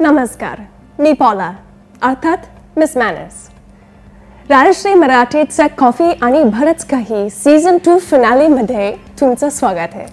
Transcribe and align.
नमस्कार 0.00 0.60
मी 0.98 1.12
पॉला 1.12 1.50
अर्थात 2.02 2.36
miss 2.76 2.96
manners. 2.96 3.34
Rajshri 4.50 4.92
मराठीच्या 4.94 5.66
कॉफी 5.78 6.10
आणि 6.22 6.42
बरंच 6.44 6.84
काही 6.84 7.30
सीझन 7.30 7.78
टू 7.78 7.98
फिनालीमध्ये 7.98 8.96
तुमचं 9.20 9.48
स्वागत 9.48 9.94
आहे. 9.94 10.06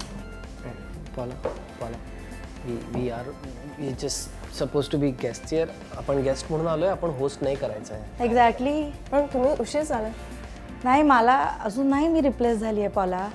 Paula, 1.18 1.36
Paula, 1.82 1.98
we 2.66 2.78
we 2.96 3.04
are 3.18 3.26
we 3.80 3.92
just 4.04 4.20
supposed 4.60 4.92
to 4.94 5.02
be 5.04 5.12
guests 5.24 5.54
here. 5.54 5.68
आपण 5.98 6.18
गेस्ट 6.18 6.46
म्हणून 6.50 6.68
आलोय 6.68 6.90
आपण 6.90 7.10
होस्ट 7.10 7.44
नाही 7.44 7.56
करायचं 7.56 7.94
आहे. 7.94 8.24
एक्झॅक्टली 8.26 8.84
पण 9.12 9.26
तुम्ही 9.34 9.52
उशीर 9.60 9.84
झाला. 9.84 10.08
नाही 10.84 11.04
मला 11.04 11.38
अजून 11.64 11.90
नाही 11.90 12.08
मी 12.08 12.22
रिप्लेस 12.22 12.60
झाली 12.60 12.80
आहे 12.80 12.90
पॉला. 12.90 13.28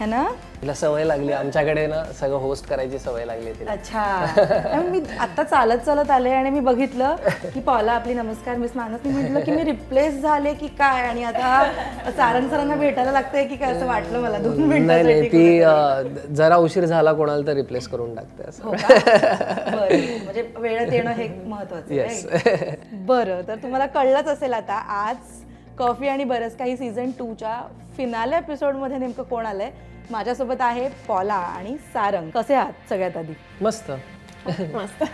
है 0.00 0.06
ना? 0.06 0.22
तिला 0.60 0.74
सवय 0.74 1.04
लागली. 1.04 1.32
आमच्याकडे 1.32 1.86
ना 1.86 2.02
सगळं 2.20 2.36
होस्ट 2.40 2.66
करायची 2.68 2.98
सवय 2.98 3.24
लागली 3.24 3.52
तिला. 3.52 3.70
अच्छा. 3.72 4.76
मी 4.90 5.00
आता 5.20 5.42
चालत 5.42 5.78
चालत 5.86 6.10
आले 6.10 6.30
आणि 6.32 6.50
मी 6.50 6.60
बघितलं 6.60 7.16
की 7.54 7.60
पॉला 7.60 7.92
आपली 7.92 8.14
नमस्कार 8.14 8.56
मिस 8.56 8.70
मानस. 8.76 9.00
मी 9.04 9.12
म्हटलं 9.12 9.40
की 9.44 9.52
मी 9.52 9.64
रिप्लेस 9.64 10.20
झाले 10.22 10.52
की 10.54 10.66
काय? 10.78 11.06
आणि 11.08 11.24
आता 11.24 12.12
सारंग 12.16 12.48
सरांना 12.50 12.74
भेटायला 12.74 13.12
लागतंय 13.12 13.44
की 13.46 13.56
काय 13.56 13.72
असं 13.72 13.86
वाटलं 13.86 14.20
मला 14.20 14.38
दोन 14.38 14.68
नाही 14.86 15.02
नाही 15.02 15.28
ती 15.28 16.34
जरा 16.36 16.56
उशीर 16.56 16.84
झाला 16.84 17.12
कोणाला 17.12 17.46
तर 17.46 17.54
रिप्लेस 17.54 17.88
करून 17.88 18.14
टाकते 18.14 18.48
असं. 18.48 18.64
हो 18.64 18.72
म्हणजे 20.24 20.48
वेळेत 20.56 20.92
येणं 20.92 21.10
हे 21.10 21.28
महत्वाचं 21.46 23.06
बरं 23.06 23.40
तर 23.48 23.54
तुम्हाला 23.62 23.86
कळलंच 23.86 24.28
असेल 24.28 24.52
आता 24.52 24.74
आज 25.04 25.16
कॉफी 25.80 26.08
आणि 26.08 26.24
बरंच 26.24 26.56
काही 26.56 26.76
सीझन 26.76 27.10
टूच्या 27.18 27.60
फिनाले 27.96 28.36
एपिसोडमध्ये 28.36 28.96
नेमकं 28.98 29.22
कोण 29.22 29.46
आलंय? 29.46 29.70
माझ्यासोबत 30.10 30.60
आहे 30.60 30.88
पॉला 31.06 31.34
आणि 31.34 31.76
सारंग. 31.92 32.30
कसे 32.30 32.54
आहात 32.54 32.88
सगळ्यात 32.88 33.16
आधी? 33.16 33.32
मस्त. 33.60 33.90
मस्त. 34.74 35.04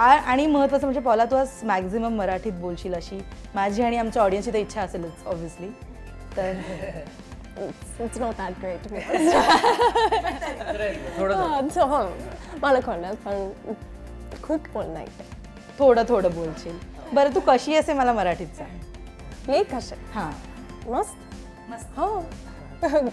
आणि 0.00 0.46
महत्वाचं 0.46 0.86
म्हणजे 0.86 1.00
पॉला 1.00 1.24
तू 1.24 1.36
आज 1.36 1.48
मॅक्झिमम 1.64 2.16
मराठीत 2.16 2.52
बोलशील 2.60 2.94
अशी. 2.94 3.18
माझी 3.54 3.82
आणि 3.82 3.96
आमच्या 3.96 4.22
ऑडियन्सची 4.22 4.52
तर 4.52 4.58
इच्छा 4.58 4.82
असेलच 4.82 5.26
ऑब्व्हियसली 5.26 5.68
तर 6.36 6.52
इट्स 8.04 8.18
नॉट 8.18 8.34
दॅट 8.38 8.52
ग्रेट 8.62 8.92
मला 12.62 12.80
कळणार 12.80 13.14
पण 13.24 13.48
खूप 14.42 14.68
बोल 14.74 14.86
नाही. 14.86 15.06
थोडं 15.78 16.02
थोडं 16.08 16.34
बोलशील. 16.34 16.78
बरं 17.12 17.34
तू 17.34 17.40
कशी 17.46 17.74
असे 17.76 17.92
मला 17.92 18.12
मराठीत 18.12 18.56
सांग. 18.58 18.78
मी 19.48 19.62
कसे 19.64 19.96
हां. 20.14 20.30
मस्त? 20.88 21.16
मस्त. 21.70 21.98
हो. 21.98 22.24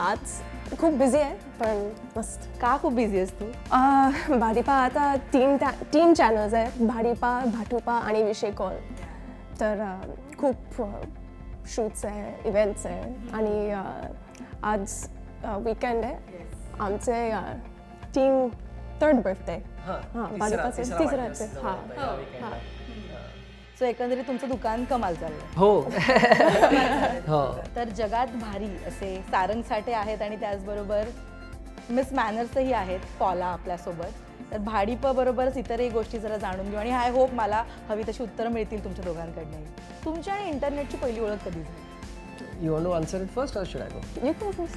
आज 0.00 0.76
खूप 0.80 0.94
बिझी 0.94 1.18
आहे 1.18 1.34
पण 1.60 1.78
मस्त. 2.16 2.48
का 2.60 2.76
खूप 2.82 2.92
बिझी 2.92 3.16
आहेस 3.16 3.32
तू? 3.40 3.44
अह, 3.72 4.36
भाडीपा 4.38 4.72
आता 4.74 5.14
तीन 5.32 5.56
तीन 5.92 6.14
चॅनल्स 6.14 6.54
आहेत 6.54 6.82
भाडीपा 6.88 7.32
भाटुपा 7.54 7.94
आणि 7.98 8.22
विषय 8.22 8.50
कॉल 8.50 8.76
तर 9.60 9.84
खूप 10.38 10.82
शूट्स 11.68 12.04
आहे 12.04 12.32
इव्हेंट्स 12.48 12.86
आहे 12.86 13.12
आणि 13.32 13.70
आज 14.62 14.94
वीकेंड 15.64 16.04
आहे. 16.04 16.44
आमचे 16.80 17.30
तीन 18.14 18.48
थर्ड 19.00 19.20
बर्थडे 19.22 19.56
हां 19.86 20.26
भाडीपाचे 20.38 20.82
तिसऱ्याचे 20.98 21.44
हां. 21.62 21.74
हां 21.98 22.52
सो 23.80 23.86
एकंदरीत 23.86 24.24
तुमचं 24.26 24.48
दुकान 24.48 24.84
कमाल 24.84 25.14
चाललंय. 25.14 25.40
हो. 25.56 25.80
हो. 27.28 27.60
तर 27.76 27.88
जगात 27.88 28.26
भारी 28.26 28.66
असे 28.86 29.14
सारंग 29.30 29.62
साठे 29.62 29.92
आहेत 29.92 30.22
आणि 30.22 30.36
त्याचबरोबर 30.36 31.08
मिस 31.90 32.12
मॅनर्सही 32.12 32.72
आहेत 32.72 33.00
पॉला 33.20 33.46
आपल्यासोबत. 33.46 34.18
तर 34.52 34.58
भाडीप 34.58 35.06
बरोबरच 35.06 35.56
इतरही 35.56 35.88
गोष्टी 35.88 36.18
जरा 36.18 36.36
जाणून 36.36 36.70
घेऊ 36.70 36.78
आणि 36.78 36.90
आय 36.90 37.10
होप 37.10 37.34
मला 37.34 37.64
हवी 37.88 38.02
तशी 38.08 38.22
उत्तरं 38.22 38.50
मिळतील 38.50 38.84
तुमच्या 38.84 39.04
दोघांकडनंही. 39.04 39.64
तुमची 40.04 40.30
आणि 40.30 40.48
इंटरनेटची 40.48 40.96
पहिली 40.96 41.20
ओळख 41.20 41.44
कधी 41.44 41.60
झाली? 41.60 42.66
You 42.66 42.72
want 42.72 42.86
to 42.86 42.92
answer 42.92 43.22
it 43.22 43.28
first 43.28 43.58
or 43.58 43.64
should 43.66 43.80
I 43.80 43.88
go. 43.88 44.26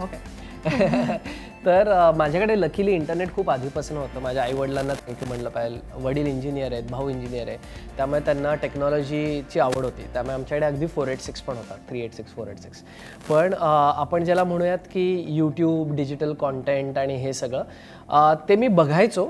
Okay 0.03 0.17
तर 1.65 1.89
माझ्याकडे 2.17 2.59
लकीली 2.59 2.91
इंटरनेट 2.93 3.33
खूप 3.35 3.49
आधीपासून 3.49 3.97
होतं. 3.97 4.21
माझ्या 4.21 4.43
आईवडिलांना 4.43 4.93
थँक्यू 5.07 5.27
म्हटलं 5.27 5.49
पाहिजे. 5.49 5.79
वडील 6.03 6.27
इंजिनियर 6.27 6.71
आहेत 6.71 6.89
भाऊ 6.89 7.09
इंजिनियर 7.09 7.47
आहे. 7.47 7.57
त्यामुळे 7.97 8.19
त्यांना 8.25 8.53
टेक्नॉलॉजीची 8.61 9.59
आवड 9.59 9.83
होती. 9.85 10.03
त्यामुळे 10.13 10.33
आमच्याकडे 10.33 10.65
अगदी 10.65 10.87
फोर 10.87 11.07
एट 11.07 11.19
सिक्स 11.21 11.41
पण 11.41 11.57
होता. 11.57 11.75
Three 11.89 12.01
eight 12.03 12.13
six 12.13 12.33
four 12.35 12.47
eight 12.47 12.59
six 12.59 12.81
पण 13.29 13.53
आपण 13.59 14.23
ज्याला 14.23 14.43
म्हणूयात 14.43 14.87
की 14.93 15.25
यूट्यूब 15.35 15.95
डिजिटल 15.95 16.33
कॉन्टेंट 16.39 16.97
आणि 16.97 17.15
हे 17.23 17.33
सगळं 17.33 18.33
ते 18.49 18.55
मी 18.55 18.67
बघायचो. 18.67 19.25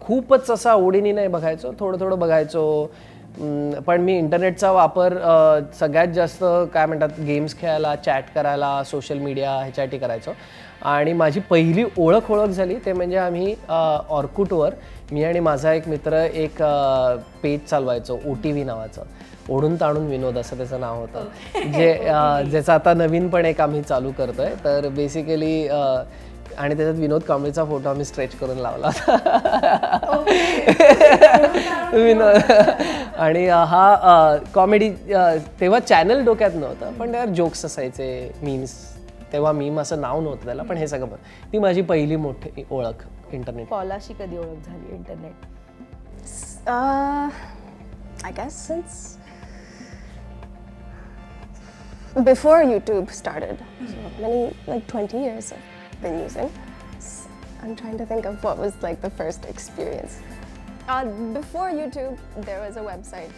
खूपच 0.00 0.50
असं 0.50 0.70
आवडीने 0.70 1.12
नाही 1.12 1.28
बघायचो. 1.28 1.72
थोडं 1.80 2.00
थोडं 2.00 2.18
बघायचो. 2.18 2.92
पण 3.86 4.00
मी 4.00 4.16
इंटरनेटचा 4.18 4.70
वापर 4.72 5.14
सगळ्यात 5.80 6.08
जास्त 6.14 6.44
काय 6.74 6.86
म्हणतात 6.86 7.20
गेम्स 7.26 7.56
खेळायला 7.60 7.94
चॅट 7.96 8.24
करायला 8.34 8.82
सोशल 8.86 9.18
मीडिया 9.18 9.50
ह्याच्यासाठी 9.52 9.98
करायचो. 9.98 10.32
आणि 10.82 11.12
माझी 11.12 11.40
पहिली 11.50 11.84
ओळख 11.98 12.30
ओळख 12.30 12.48
झाली 12.48 12.76
ते 12.86 12.92
म्हणजे 12.92 13.16
आम्ही 13.16 13.54
ऑर्कुटवर 13.68 14.74
मी 15.12 15.24
आणि 15.24 15.40
माझा 15.40 15.72
एक 15.72 15.88
मित्र 15.88 16.22
एक 16.24 16.62
पेज 17.42 17.60
चालवायचो 17.68 18.18
ओ 18.26 18.34
टी 18.42 18.52
व्ही 18.52 18.64
नावाचं. 18.64 19.02
ओढून 19.50 19.74
ताणून 19.80 20.06
विनोद 20.06 20.38
असं 20.38 20.56
त्याचं 20.56 20.80
नाव 20.80 21.00
होतं. 21.00 21.24
जे 21.72 21.92
ज्याचं 22.50 22.72
आता 22.72 22.94
नवीन 22.94 23.28
पण 23.28 23.44
एक 23.44 23.60
आम्ही 23.60 23.82
चालू 23.82 24.10
करतोय. 24.18 24.50
तर 24.64 24.88
बेसिकली 24.88 25.66
आणि 26.58 26.74
त्याच्यात 26.76 26.98
विनोद 26.98 27.22
कांबळीचा 27.22 27.64
फोटो 27.64 27.88
आम्ही 27.88 28.04
स्ट्रेच 28.04 28.34
करून 28.38 28.58
लावला 28.58 28.90
होता. 28.96 30.16
विनोद. 31.92 32.36
आणि 33.18 33.46
हा 33.48 34.36
कॉमेडी 34.54 34.90
तेव्हा 35.60 35.80
चॅनल 35.80 36.24
डोक्यात 36.24 36.50
नव्हतं 36.54 36.92
पण 36.98 37.12
त्यावर 37.12 37.28
जोक्स 37.34 37.64
असायचे 37.64 38.34
मीम्स 38.42 38.74
तेव्हा 39.32 39.52
मीम 39.52 39.80
असं 39.80 40.00
नाव 40.00 40.20
नव्हतं 40.20 40.44
त्याला 40.44 40.62
पण 40.62 40.76
हे 40.76 40.86
सगळं 40.88 41.08
बघ. 41.08 41.16
ती 41.52 41.58
माझी 41.58 41.82
पहिली 41.82 42.16
मोठी 42.16 42.64
ओळख 42.70 43.04
इंटरनेट 43.32 43.68
पॉलाशी 43.68 44.12
कधी 44.18 44.38
ओळख 44.38 44.66
झाली 44.66 44.94
internet 44.94 45.50
I 48.24 48.30
guess 48.34 48.56
since 48.66 48.96
before 52.28 52.58
YouTube 52.68 53.08
started, 53.20 53.62
so 53.92 54.02
many 54.20 54.42
like 54.68 54.84
20 54.92 55.22
years. 55.22 55.48
I've 55.56 55.71
been 56.02 56.18
using. 56.18 56.52
I'm 57.62 57.76
trying 57.76 57.96
to 57.98 58.06
think 58.06 58.26
of 58.26 58.42
what 58.42 58.58
was 58.58 58.74
like 58.82 59.00
the 59.00 59.10
first 59.10 59.44
experience. 59.44 60.18
Uh, 60.88 61.04
before 61.32 61.70
YouTube, 61.70 62.18
there 62.38 62.60
was 62.60 62.76
a 62.76 62.80
website 62.80 63.30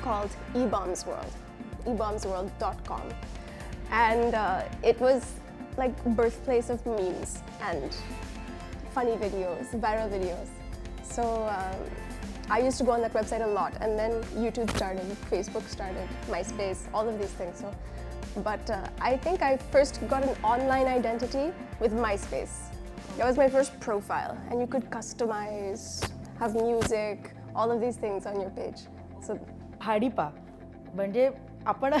called 0.00 0.30
eBombs 0.54 1.04
World, 1.06 1.32
ebombsworld.com, 1.84 3.02
and 3.90 4.34
uh, 4.34 4.62
it 4.82 4.98
was 5.00 5.34
like 5.76 5.92
birthplace 6.04 6.70
of 6.70 6.84
memes 6.86 7.42
and 7.60 7.96
funny 8.94 9.16
videos, 9.16 9.68
viral 9.80 10.08
videos. 10.08 10.48
So 11.02 11.22
um, 11.48 11.76
I 12.48 12.60
used 12.60 12.78
to 12.78 12.84
go 12.84 12.92
on 12.92 13.00
that 13.00 13.12
website 13.12 13.42
a 13.42 13.46
lot, 13.46 13.74
and 13.80 13.98
then 13.98 14.22
YouTube 14.34 14.70
started, 14.76 15.04
Facebook 15.30 15.66
started, 15.68 16.08
MySpace, 16.28 16.80
all 16.92 17.08
of 17.08 17.18
these 17.18 17.30
things. 17.30 17.58
So, 17.58 17.74
but 18.36 18.70
uh, 18.70 18.86
I 19.00 19.16
think 19.16 19.42
I 19.42 19.56
first 19.56 20.00
got 20.08 20.22
an 20.22 20.34
online 20.42 20.86
identity 20.86 21.52
with 21.80 21.92
MySpace. 21.92 22.54
That 23.18 23.26
was 23.26 23.36
my 23.36 23.48
first 23.48 23.78
profile, 23.80 24.38
and 24.50 24.60
you 24.60 24.66
could 24.66 24.90
customize, 24.90 26.10
have 26.38 26.54
music, 26.54 27.34
all 27.54 27.70
of 27.70 27.80
these 27.80 27.96
things 27.96 28.26
on 28.26 28.40
your 28.40 28.50
page. 28.50 28.86
So 29.20 29.36
Bhadipa 29.80 30.28
म्हणजे 30.94 31.28
आपण 31.66 31.94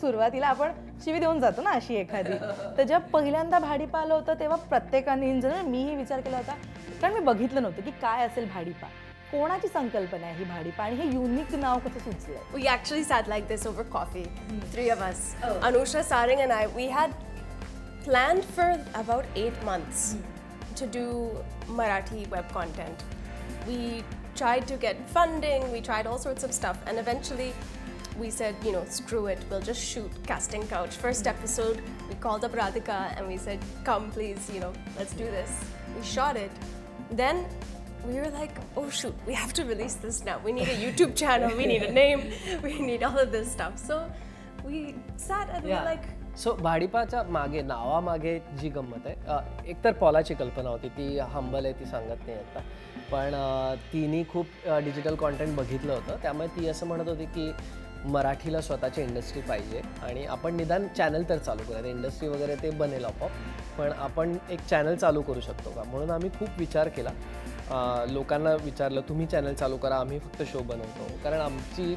सुरुवातीला 0.00 0.46
आपण 0.46 0.72
शिवी 1.04 1.18
देऊन 1.18 1.40
जातो 1.40 1.62
ना 1.62 1.70
अशी 1.70 1.94
एखादी 1.96 2.32
तर 2.76 2.82
जेव्हा 2.82 2.98
पहिल्यांदा 3.12 3.58
भाडीपा 3.58 3.98
आलं 4.00 4.14
होतं 4.14 4.34
तेव्हा 4.40 4.56
प्रत्येकाने 4.68 5.28
इन 5.30 5.40
जनरल 5.40 5.66
मीही 5.66 5.94
विचार 5.96 6.20
केला 6.20 6.36
होता 6.36 6.54
कारण 7.00 7.14
मी 7.14 7.20
बघितलं 7.24 7.62
नव्हतं 7.62 7.82
की 7.82 7.90
काय 8.02 8.26
असेल 8.26 8.48
भाडीपा 8.54 8.86
कोणाची 9.31 9.67
संकल्पना 9.67 10.27
आहे 10.27 10.35
ही 10.37 10.43
भाडीपा 10.49 10.83
आणि 10.83 10.95
हे 10.95 11.05
युनिक 11.13 11.55
नाव 11.55 11.79
कसं 11.85 11.99
सुचलं 11.99 12.57
We 12.57 12.67
actually 12.73 13.03
sat 13.11 13.29
like 13.33 13.47
this 13.53 13.65
over 13.71 13.85
coffee, 13.95 14.27
three 14.73 14.89
of 14.95 15.01
us. 15.07 15.23
Anusha, 15.69 16.03
Sarang, 16.11 16.43
and 16.45 16.53
I, 16.57 16.67
we 16.77 16.87
had 16.97 17.15
planned 18.05 18.45
for 18.57 18.69
about 19.01 19.25
eight 19.35 19.63
months 19.69 20.03
to 20.81 20.87
do 20.97 21.05
Marathi 21.79 22.29
web 22.35 22.51
content. 22.53 23.03
We 23.67 24.03
tried 24.35 24.67
to 24.67 24.77
get 24.77 25.01
funding, 25.09 25.71
we 25.71 25.81
tried 25.81 26.07
all 26.07 26.19
sorts 26.19 26.43
of 26.43 26.53
stuff, 26.53 26.77
and 26.85 26.99
eventually 26.99 27.51
we 28.19 28.29
said, 28.29 28.55
you 28.63 28.71
know, 28.71 28.83
screw 28.85 29.25
it, 29.27 29.39
we'll 29.49 29.61
just 29.61 29.83
shoot 29.83 30.11
Casting 30.25 30.65
Couch. 30.67 30.95
First 30.95 31.27
episode, 31.27 31.81
we 32.07 32.15
called 32.15 32.45
up 32.45 32.53
Radhika 32.53 33.17
and 33.17 33.27
we 33.27 33.37
said, 33.37 33.59
come 33.83 34.11
please, 34.11 34.49
you 34.53 34.59
know, 34.59 34.73
let's 34.97 35.13
do 35.13 35.25
this. 35.25 35.51
We 35.97 36.03
shot 36.05 36.37
it. 36.37 36.51
Then 37.11 37.45
we 38.06 38.14
were 38.14 38.30
like, 38.30 38.54
oh 38.76 38.88
shoot, 38.90 39.14
we 39.26 39.34
have 39.34 39.52
to 39.54 39.64
release 39.64 39.94
this 39.94 40.24
now. 40.24 40.38
We 40.44 40.52
need 40.52 40.68
a 40.68 40.76
YouTube 40.76 41.14
channel, 41.14 41.56
we 41.56 41.66
need 41.66 41.82
a 41.82 41.92
name, 41.92 42.32
we 42.62 42.78
need 42.80 43.02
all 43.02 43.18
of 43.18 43.30
this 43.32 43.52
stuff. 43.52 43.78
So 43.78 44.10
we 44.64 44.94
sat 45.16 45.48
and 45.50 45.64
we 45.64 45.70
Yeah. 45.70 45.80
were 45.84 45.90
like, 45.90 46.08
so 46.38 46.52
भाडीपाच्या 46.54 47.22
मागे 47.22 47.62
नावामागे 47.62 48.38
जी 48.60 48.68
गंमत 48.68 49.06
आहे. 49.06 49.70
एकतर 49.70 49.92
पॉलाची 49.92 50.34
कल्पना 50.34 50.68
होती. 50.68 50.88
ती 50.88 51.18
humble 51.18 51.64
आहे 51.64 51.74
ती 51.80 51.84
सांगत 51.86 52.26
नाही 52.26 52.38
आता. 52.38 52.60
पण 53.12 53.34
तिने 53.92 54.22
खूप 54.32 54.46
डिजिटल 54.84 55.14
कॉन्टेंट 55.14 55.56
बघितलं 55.56 55.92
होतं. 55.92 56.16
त्यामुळे 56.22 56.48
ती 56.48 56.68
असं 56.68 56.86
म्हणत 56.86 57.08
होती 57.08 57.24
की 57.24 57.50
मराठीला 58.04 58.60
स्वतःची 58.60 59.02
इंडस्ट्री 59.02 59.42
पाहिजे. 59.42 59.80
आणि 60.02 60.24
आपण 60.26 60.56
निदान 60.56 60.86
चॅनल 60.96 61.22
तर 61.28 61.38
चालू 61.38 61.62
करूया. 61.68 61.90
इंडस्ट्री 61.90 62.28
वगैरे 62.28 62.54
ते 62.62 62.70
बनेल 62.70 63.04
आपोआप. 63.04 63.30
पण 63.78 63.92
आपण 63.92 64.36
एक 64.50 64.60
चॅनल 64.70 64.96
चालू 64.96 65.22
करू 65.22 65.40
शकतो 65.40 65.70
का? 65.70 65.82
म्हणून 65.82 66.10
आम्ही 66.10 66.30
खूप 66.38 66.48
विचार 66.58 66.88
केला. 66.88 67.10
लोकांना 68.08 68.54
विचारलं 68.54 69.00
तुम्ही 69.08 69.26
चॅनल 69.26 69.54
चालू 69.54 69.76
करा 69.76 69.96
आम्ही 69.96 70.18
फक्त 70.18 70.42
शो 70.42 70.62
बनवतो. 70.62 71.06
कारण 71.24 71.40
आमची 71.40 71.94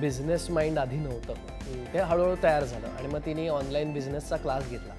बिझनेस 0.00 0.48
माइंड 0.50 0.78
आधी 0.78 0.96
नव्हतं. 0.96 1.34
ते 1.94 1.98
हळूहळू 1.98 2.36
तयार 2.42 2.64
झालं 2.64 2.86
आणि 2.88 3.08
मग 3.08 3.20
तिने 3.26 3.48
ऑनलाईन 3.48 3.92
बिझनेसचा 3.92 4.36
क्लास 4.36 4.68
घेतला 4.70 4.94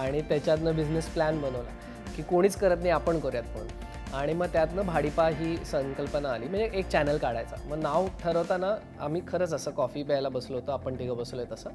आणि 0.00 0.20
त्याच्यातनं 0.20 0.76
बिझनेस 0.76 1.08
प्लॅन 1.08 1.40
बनवला 1.40 1.70
की 2.16 2.22
कोणीच 2.22 2.56
करत 2.56 2.76
नाही 2.78 2.90
आपण 2.90 3.18
करूयात 3.20 3.56
पण. 3.56 3.66
आणि 4.14 4.32
मग 4.32 4.46
त्यातनं 4.46 4.86
भाडीपा 4.86 5.26
ही 5.28 5.56
संकल्पना 5.66 6.28
आली 6.28 6.48
म्हणजे 6.48 6.68
एक 6.74 6.88
चॅनल 6.88 7.16
काढायचा. 7.18 7.56
मग 7.66 7.78
नाव 7.78 8.06
ठरवताना 8.22 8.74
आम्ही 9.00 9.20
खरंच 9.28 9.52
असं 9.54 9.70
कॉफी 9.70 10.02
प्यायला 10.02 10.28
बसलो 10.28 10.56
होतो 10.56 10.72
आपण 10.72 10.98
तिघं 10.98 11.16
बसलो 11.16 11.40
आहे 11.40 11.52
तसं. 11.52 11.70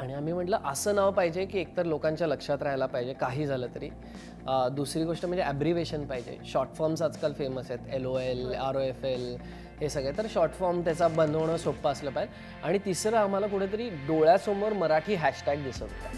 आणि 0.00 0.14
आम्ही 0.14 0.32
म्हटलं 0.32 0.58
असं 0.64 0.94
नाव 0.94 1.10
पाहिजे 1.10 1.44
की 1.44 1.58
एकतर 1.58 1.84
लोकांच्या 1.84 2.26
लक्षात 2.26 2.62
राहायला 2.62 2.86
पाहिजे 2.86 3.12
काही 3.12 3.46
झालं 3.46 3.66
तरी. 3.74 3.88
दुसरी 4.72 5.04
गोष्ट 5.04 5.26
म्हणजे 5.26 5.44
ॲब्रिवेशन 5.44 6.04
पाहिजे. 6.06 6.38
शॉर्ट 6.46 6.74
फॉर्म्स 6.74 7.02
आजकाल 7.02 7.32
फेमस 7.32 7.70
आहेत. 7.70 7.94
L 7.94 8.06
O 8.06 8.18
L 8.18 8.54
R 8.54 8.76
O 8.76 8.80
F 8.80 9.04
L 9.04 9.36
हे 9.80 9.88
सगळे. 9.88 10.12
तर 10.18 10.26
शॉर्ट 10.30 10.52
फॉर्म 10.52 10.80
त्याचा 10.80 11.08
बनवणं 11.08 11.56
सोपं 11.56 11.90
असलं 11.90 12.10
पाहिजे. 12.10 12.34
आणि 12.62 12.78
तिसरं 12.84 13.16
आम्हाला 13.16 13.46
कुठेतरी 13.46 13.88
डोळ्यासमोर 13.90 14.72
मराठी 14.72 15.14
हॅशटॅग 15.14 15.62
दिसत 15.62 15.82
होता. 15.82 16.10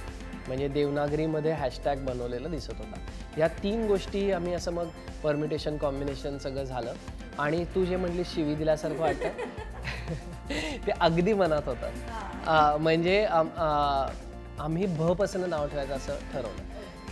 म्हणजे 0.47 0.69
देवनागरीमध्ये 0.69 1.53
हॅशटॅग 1.53 1.97
बनवलेलं 1.97 2.51
दिसत 2.51 2.75
होता. 2.79 3.01
या 3.39 3.49
तीन 3.49 3.87
गोष्टी 3.87 4.31
आम्ही 4.33 4.55
असं 4.55 4.73
मग 4.73 4.89
परमिटेशन 5.23 5.77
कॉम्बिनेशन 5.77 6.39
सगळं 6.39 6.65
झालं. 6.65 6.93
आणि 7.39 7.65
तू 7.65 7.85
जे 7.85 7.97
म्हटली 7.97 8.25
शिवी 8.25 8.55
दिल्यासारखं 8.55 9.01
वाटतं. 9.01 9.29
ते 10.87 10.93
अगदी 11.01 11.33
मनात 11.35 11.69
होतं 11.69 12.77
म्हणजे 12.81 13.25
आम्ही 13.25 14.87
भपासून 14.99 15.49
नाव 15.51 15.67
ठेवायचं 15.67 15.95
असं 15.97 16.17
ठरवलं. 16.33 16.63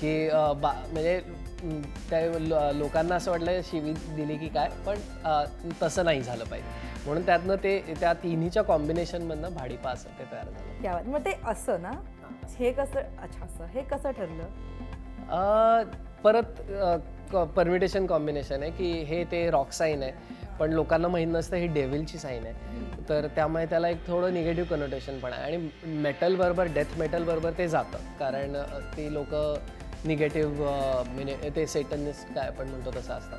की 0.01 0.29
बा 0.61 0.73
म्हणजे 0.93 1.21
त्या 2.11 2.73
लोकांना 2.73 3.15
असं 3.15 3.31
वाटलं 3.31 3.61
शिवी 3.65 3.93
दिली 4.17 4.37
की 4.39 4.49
काय 4.55 4.69
पण 4.87 4.99
तसं 5.83 6.05
नाही 6.05 6.23
झालं 6.23 6.45
पाहिजे. 6.45 6.69
म्हणून 7.07 7.27
त्यातनं 7.27 7.57
ते 7.63 7.79
त्या 8.01 8.13
तिन्हीच्या 8.23 8.63
कॉम्बिनेशनमधनं 8.63 9.55
भाडीपा 9.55 9.91
असं 9.91 10.19
ते 10.19 10.25
तयार 10.33 10.45
झालं. 10.45 10.81
क्या 10.81 10.93
बात. 10.93 11.07
मग 11.07 11.25
ते 11.25 11.33
असं 11.47 11.81
ना 11.83 11.91
हे 12.59 12.73
कसं 12.73 13.01
अच्छा 13.23 13.45
असं 13.45 13.65
हे 13.75 13.83
कसं 13.91 14.11
ठरलं? 14.11 14.45
परत 16.25 16.61
परमिटेशन 17.57 18.07
कॉम्बिनेशन 18.07 18.63
आहे 18.63 18.71
की 18.71 18.91
हे 19.05 19.23
ते 19.33 19.49
रॉक 19.51 19.73
साईन 19.73 20.03
आहे 20.03 20.35
पण 20.59 20.73
लोकांना 20.73 21.09
माहीत 21.09 21.27
नसतं 21.29 21.57
ही 21.57 21.67
डेव्हिलची 21.69 22.19
साईन 22.19 22.45
आहे. 22.47 22.55
तर 23.09 23.27
त्यामुळे 23.35 23.65
त्याला 23.67 23.89
एक 23.89 24.07
थोडं 24.07 24.35
निगेटिव्ह 24.35 24.69
कनोटेशन 24.69 25.19
पण 25.19 25.33
आहे. 25.33 25.43
आणि 25.43 25.91
मेटल 26.03 26.37
बरोबर 26.37 26.67
डेथ 26.75 26.99
मेटल 26.99 27.25
बरोबर 27.25 27.51
ते 27.59 27.69
जातं. 27.69 27.99
कारण 28.19 28.57
ती 28.97 29.13
लोक 29.15 29.35
निगेटिव्ह 30.05 30.65
म्हणजे 31.07 31.51
ते 31.57 31.67
सेटनिस्ट 31.67 32.35
काय 32.35 32.47
आपण 32.47 32.69
म्हणतो 32.69 32.91
तसं 32.91 33.15
असतात. 33.15 33.39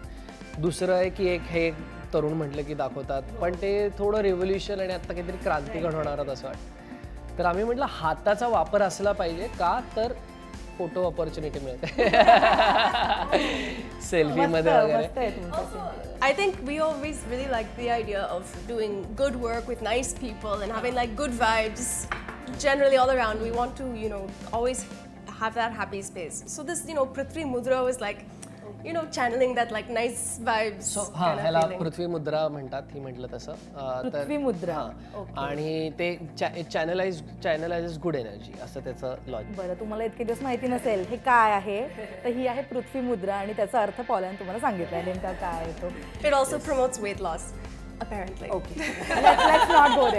दुसरं 0.59 0.93
आहे 0.93 1.09
की 1.09 1.27
एक 1.27 1.41
हे 1.41 1.65
एक 1.67 1.75
तरुण 2.13 2.33
म्हटलं 2.33 2.63
की 2.63 2.73
दाखवतात. 2.73 3.21
पण 3.41 3.55
ते 3.61 3.89
थोडं 3.97 4.21
रेव्होल्युशन 4.21 4.79
आणि 4.79 4.93
आत्ता 4.93 5.13
काहीतरी 5.13 5.37
क्रांती 5.37 5.79
घडवणार 5.79 6.27
असं 6.27 6.47
वाटतं. 6.47 7.37
तर 7.37 7.45
आम्ही 7.45 7.63
म्हटलं 7.63 7.85
हाताचा 7.89 8.47
वापर 8.47 8.81
असला 8.81 9.11
पाहिजे 9.11 9.47
का? 9.59 9.79
तर 9.95 10.13
फोटो 10.77 11.06
ऑपॉर्च्युनिटी 11.07 11.59
मिळते 11.65 11.88
सेल्फीमध्ये 14.09 14.71
मस्त 14.71 14.83
वगैरे 14.83 14.97
मस्त 14.97 15.18
आहे 15.18 15.31
तुमचं 15.31 15.63
scene. 15.71 16.06
I 16.21 16.31
think 16.33 16.56
we 16.68 16.79
always 16.79 17.18
really 17.31 17.50
like 17.56 17.69
the 17.77 17.89
idea 17.95 18.21
of 18.38 18.44
doing 18.68 18.94
good 19.15 19.35
work 19.47 19.68
with 19.68 19.81
nice 19.81 20.13
people 20.13 20.63
and 20.65 20.71
having 20.71 20.95
like 20.95 21.15
good 21.15 21.33
vibes 21.41 22.07
generally 22.63 22.97
all 22.97 23.12
around. 23.18 23.44
We 23.47 23.51
want 23.51 23.75
to, 23.81 23.85
you 24.03 24.09
know, 24.09 24.24
always 24.51 24.85
have 25.39 25.53
that 25.53 25.71
happy 25.71 26.01
space. 26.01 26.44
So 26.47 26.63
this, 26.63 26.79
you 26.88 26.95
know, 26.95 27.06
Prithvi 27.06 27.44
Mudra 27.53 27.83
was 27.83 28.01
like, 28.01 28.25
you 28.85 28.94
know, 28.94 29.03
channeling 29.12 29.53
that 29.56 29.71
like 29.71 29.89
nice 29.89 30.21
vibes. 30.47 30.88
So 30.94 31.01
हा 31.15 31.31
ह्याला. 31.39 31.59
पृथ्वी 31.79 32.06
मुद्रा 32.07 32.47
म्हणतात 32.50 32.91
ही 32.94 33.00
म्हटलं 33.00 33.27
तसं. 33.33 33.53
पृथ्वी 34.03 34.38
मुद्रा. 34.38 34.75
आणि 35.41 35.89
ते 36.00 36.15
channelise 36.39 37.21
channelise 37.44 37.97
good 38.03 38.15
energy 38.15 38.53
असं 38.63 38.83
त्याचं 38.83 39.15
लॉजिक 39.27 39.56
बरं 39.57 39.74
तुम्हाला 39.79 40.03
इतके 40.03 40.24
दिवस 40.24 40.41
माहिती 40.41 40.68
नसेल 40.68 41.06
हे 41.09 41.18
काय 41.25 41.51
आहे? 41.51 41.81
तर 42.24 42.29
ही 42.29 42.47
आहे 42.47 42.62
पृथ्वी 42.71 43.01
मुद्रा 43.01 43.35
आणि 43.35 43.53
त्याचा 43.53 43.81
अर्थ 43.81 44.01
पॉल्याने 44.07 44.39
तुम्हाला 44.39 44.59
सांगितलाय 44.59 45.01
नेमका 45.03 45.31
काय 45.31 45.63
आहे 45.63 45.71
तो. 45.81 45.89
It 46.27 46.33
also 46.39 46.62
promotes 46.69 47.03
weight 47.06 47.24
loss, 47.27 47.50
apparently. 48.06 48.50
Okay 48.56 48.79
let's 48.79 49.71
not 49.71 50.00
go 50.00 50.09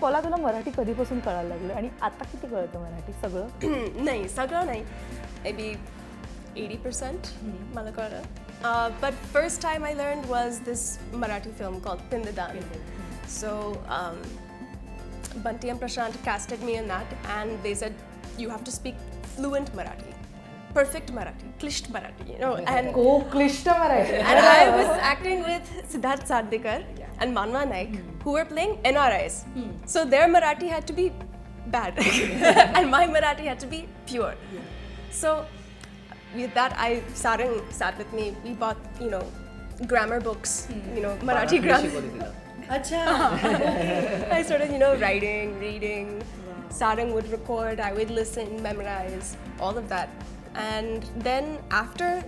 Paula 0.00 0.20
तुला 0.20 0.36
मराठी 0.36 0.70
कधीपासून 0.78 1.18
कळायला 1.20 1.48
लागलं? 1.48 1.74
आणि 1.74 1.88
आता 2.02 2.24
किती 2.24 2.46
कळतं 2.46 2.80
मराठी? 2.80 3.12
सगळं? 3.22 4.04
नाही 4.04 4.28
सगळं 4.28 4.66
नाही. 4.66 4.82
Maybe 5.44 5.66
80% 6.56 7.32
mm 7.42 7.52
-hmm. 7.74 8.22
Uh, 8.64 8.90
but 9.00 9.14
first 9.32 9.60
time 9.60 9.84
I 9.84 9.94
learned 9.94 10.24
was 10.36 10.60
this 10.68 10.98
Marathi 11.12 11.52
film 11.58 11.80
called 11.84 12.00
Pindadan. 12.10 12.56
Mm 12.56 12.62
-hmm. 12.62 13.28
So 13.40 13.50
um, 13.98 14.16
and 15.44 15.80
Prashant 15.80 16.14
casted 16.24 16.60
me 16.62 16.74
in 16.80 16.88
that 16.88 17.06
and 17.36 17.50
they 17.62 17.74
said, 17.74 17.92
you 18.38 18.48
have 18.50 18.64
to 18.64 18.70
speak 18.70 18.94
fluent 19.36 19.74
Marathi. 19.76 20.12
Perfect 20.74 21.12
Marathi, 21.12 21.46
Klisht 21.60 21.86
Marathi, 21.94 22.24
you 22.32 22.38
know. 22.38 22.54
And 22.76 22.88
oh, 22.88 22.92
Go 22.92 23.30
Klishta 23.32 23.74
Marathi. 23.82 24.18
and 24.30 24.38
I 24.60 24.62
was 24.78 24.90
acting 25.12 25.38
with 25.50 25.64
Siddharth 25.90 26.26
Sadikar 26.30 26.80
yeah. 26.98 27.06
and 27.20 27.36
Manwa 27.36 27.62
Naik, 27.74 27.90
mm 27.90 27.96
-hmm. 27.96 28.24
who 28.24 28.32
were 28.38 28.48
playing 28.54 28.74
NRIs. 28.94 29.36
So 29.94 30.04
their 30.14 30.26
Marathi 30.36 30.68
had 30.76 30.84
to 30.90 30.94
be 31.02 31.06
bad 31.76 31.92
and 32.76 32.90
my 32.96 33.04
Marathi 33.14 33.46
had 33.52 33.60
to 33.64 33.70
be 33.76 33.80
pure. 34.10 34.34
Yeah. 34.56 34.66
So 35.22 35.30
with 36.34 36.54
that 36.54 36.74
I 36.78 37.02
Sarang 37.14 37.60
sat 37.72 37.96
with 37.98 38.12
me. 38.12 38.34
We 38.44 38.52
bought 38.52 38.78
you 39.00 39.10
know 39.10 39.24
grammar 39.86 40.20
books, 40.20 40.66
hmm. 40.66 40.96
you 40.96 41.02
know 41.02 41.16
Marathi 41.22 41.62
grammar. 41.62 42.32
Acha. 42.68 44.30
I 44.32 44.42
started 44.42 44.72
you 44.72 44.78
know 44.78 44.96
writing, 44.96 45.58
reading. 45.60 46.22
Sarang 46.68 47.12
would 47.14 47.30
record, 47.30 47.80
I 47.80 47.92
would 47.92 48.10
listen, 48.10 48.62
memorize, 48.62 49.36
all 49.60 49.78
of 49.78 49.88
that. 49.88 50.10
And 50.54 51.04
then 51.16 51.58
after 51.70 52.22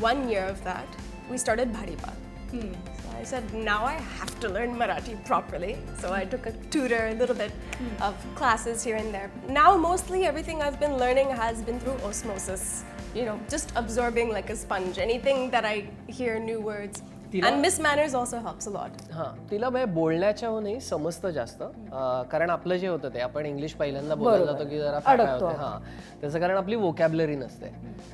one 0.00 0.28
year 0.28 0.44
of 0.44 0.62
that, 0.64 0.86
we 1.30 1.38
started 1.38 1.72
Bharipa. 1.72 2.12
Hmm. 2.50 2.72
So 3.02 3.16
I 3.18 3.22
said, 3.22 3.54
now 3.54 3.84
I 3.84 3.92
have 3.92 4.38
to 4.40 4.48
learn 4.48 4.76
Marathi 4.76 5.24
properly. 5.24 5.76
So 5.98 6.12
I 6.12 6.24
took 6.24 6.46
a 6.46 6.52
tutor, 6.70 7.08
a 7.08 7.14
little 7.14 7.34
bit 7.34 7.50
hmm. 7.50 8.02
of 8.02 8.14
classes 8.34 8.82
here 8.82 8.96
and 8.96 9.12
there. 9.12 9.30
Now 9.48 9.76
mostly 9.76 10.24
everything 10.24 10.62
I've 10.62 10.80
been 10.80 10.96
learning 10.96 11.30
has 11.30 11.62
been 11.62 11.78
through 11.78 11.98
osmosis. 12.04 12.84
You 13.14 13.22
know, 13.22 13.54
just 13.54 13.66
absorbing 13.82 14.30
like 14.32 14.48
a 14.50 14.56
sponge. 14.56 14.98
Anything 15.08 15.50
that 15.52 15.64
I 15.64 15.76
hear 16.18 16.38
new 16.50 16.60
words. 16.64 17.02
Tila- 17.34 17.50
And 17.50 17.60
Miss 17.66 17.80
Manners 17.80 18.14
also 18.14 18.38
helps 18.46 18.68
a 18.68 18.74
lot. 18.74 19.12
हां 19.12 19.50
तिला 19.50 19.68
bye 19.68 19.84
बोलण्याच्या 19.84 20.60
नाही 20.62 20.80
समजतं 20.80 21.30
जास्त. 21.30 21.62
अं, 21.62 22.22
कारण 22.22 22.50
आपलं 22.50 22.76
जे 22.76 22.88
होतं 22.88 23.08
ते 23.08 23.20
आपण 23.20 23.46
इंग्लिश 23.46 23.72
पहिल्यांदा 23.72 24.14
बोलायला 24.14 24.44
जातो 24.52 24.64
की 24.64 24.78
जरा 24.78 24.98
होते. 25.44 25.56
हां 25.56 25.80
त्याचं 26.20 26.40
कारण 26.40 26.56
आपली 26.56 26.76
वोकॅबलरी 26.76 27.36
नसते. 27.36 27.66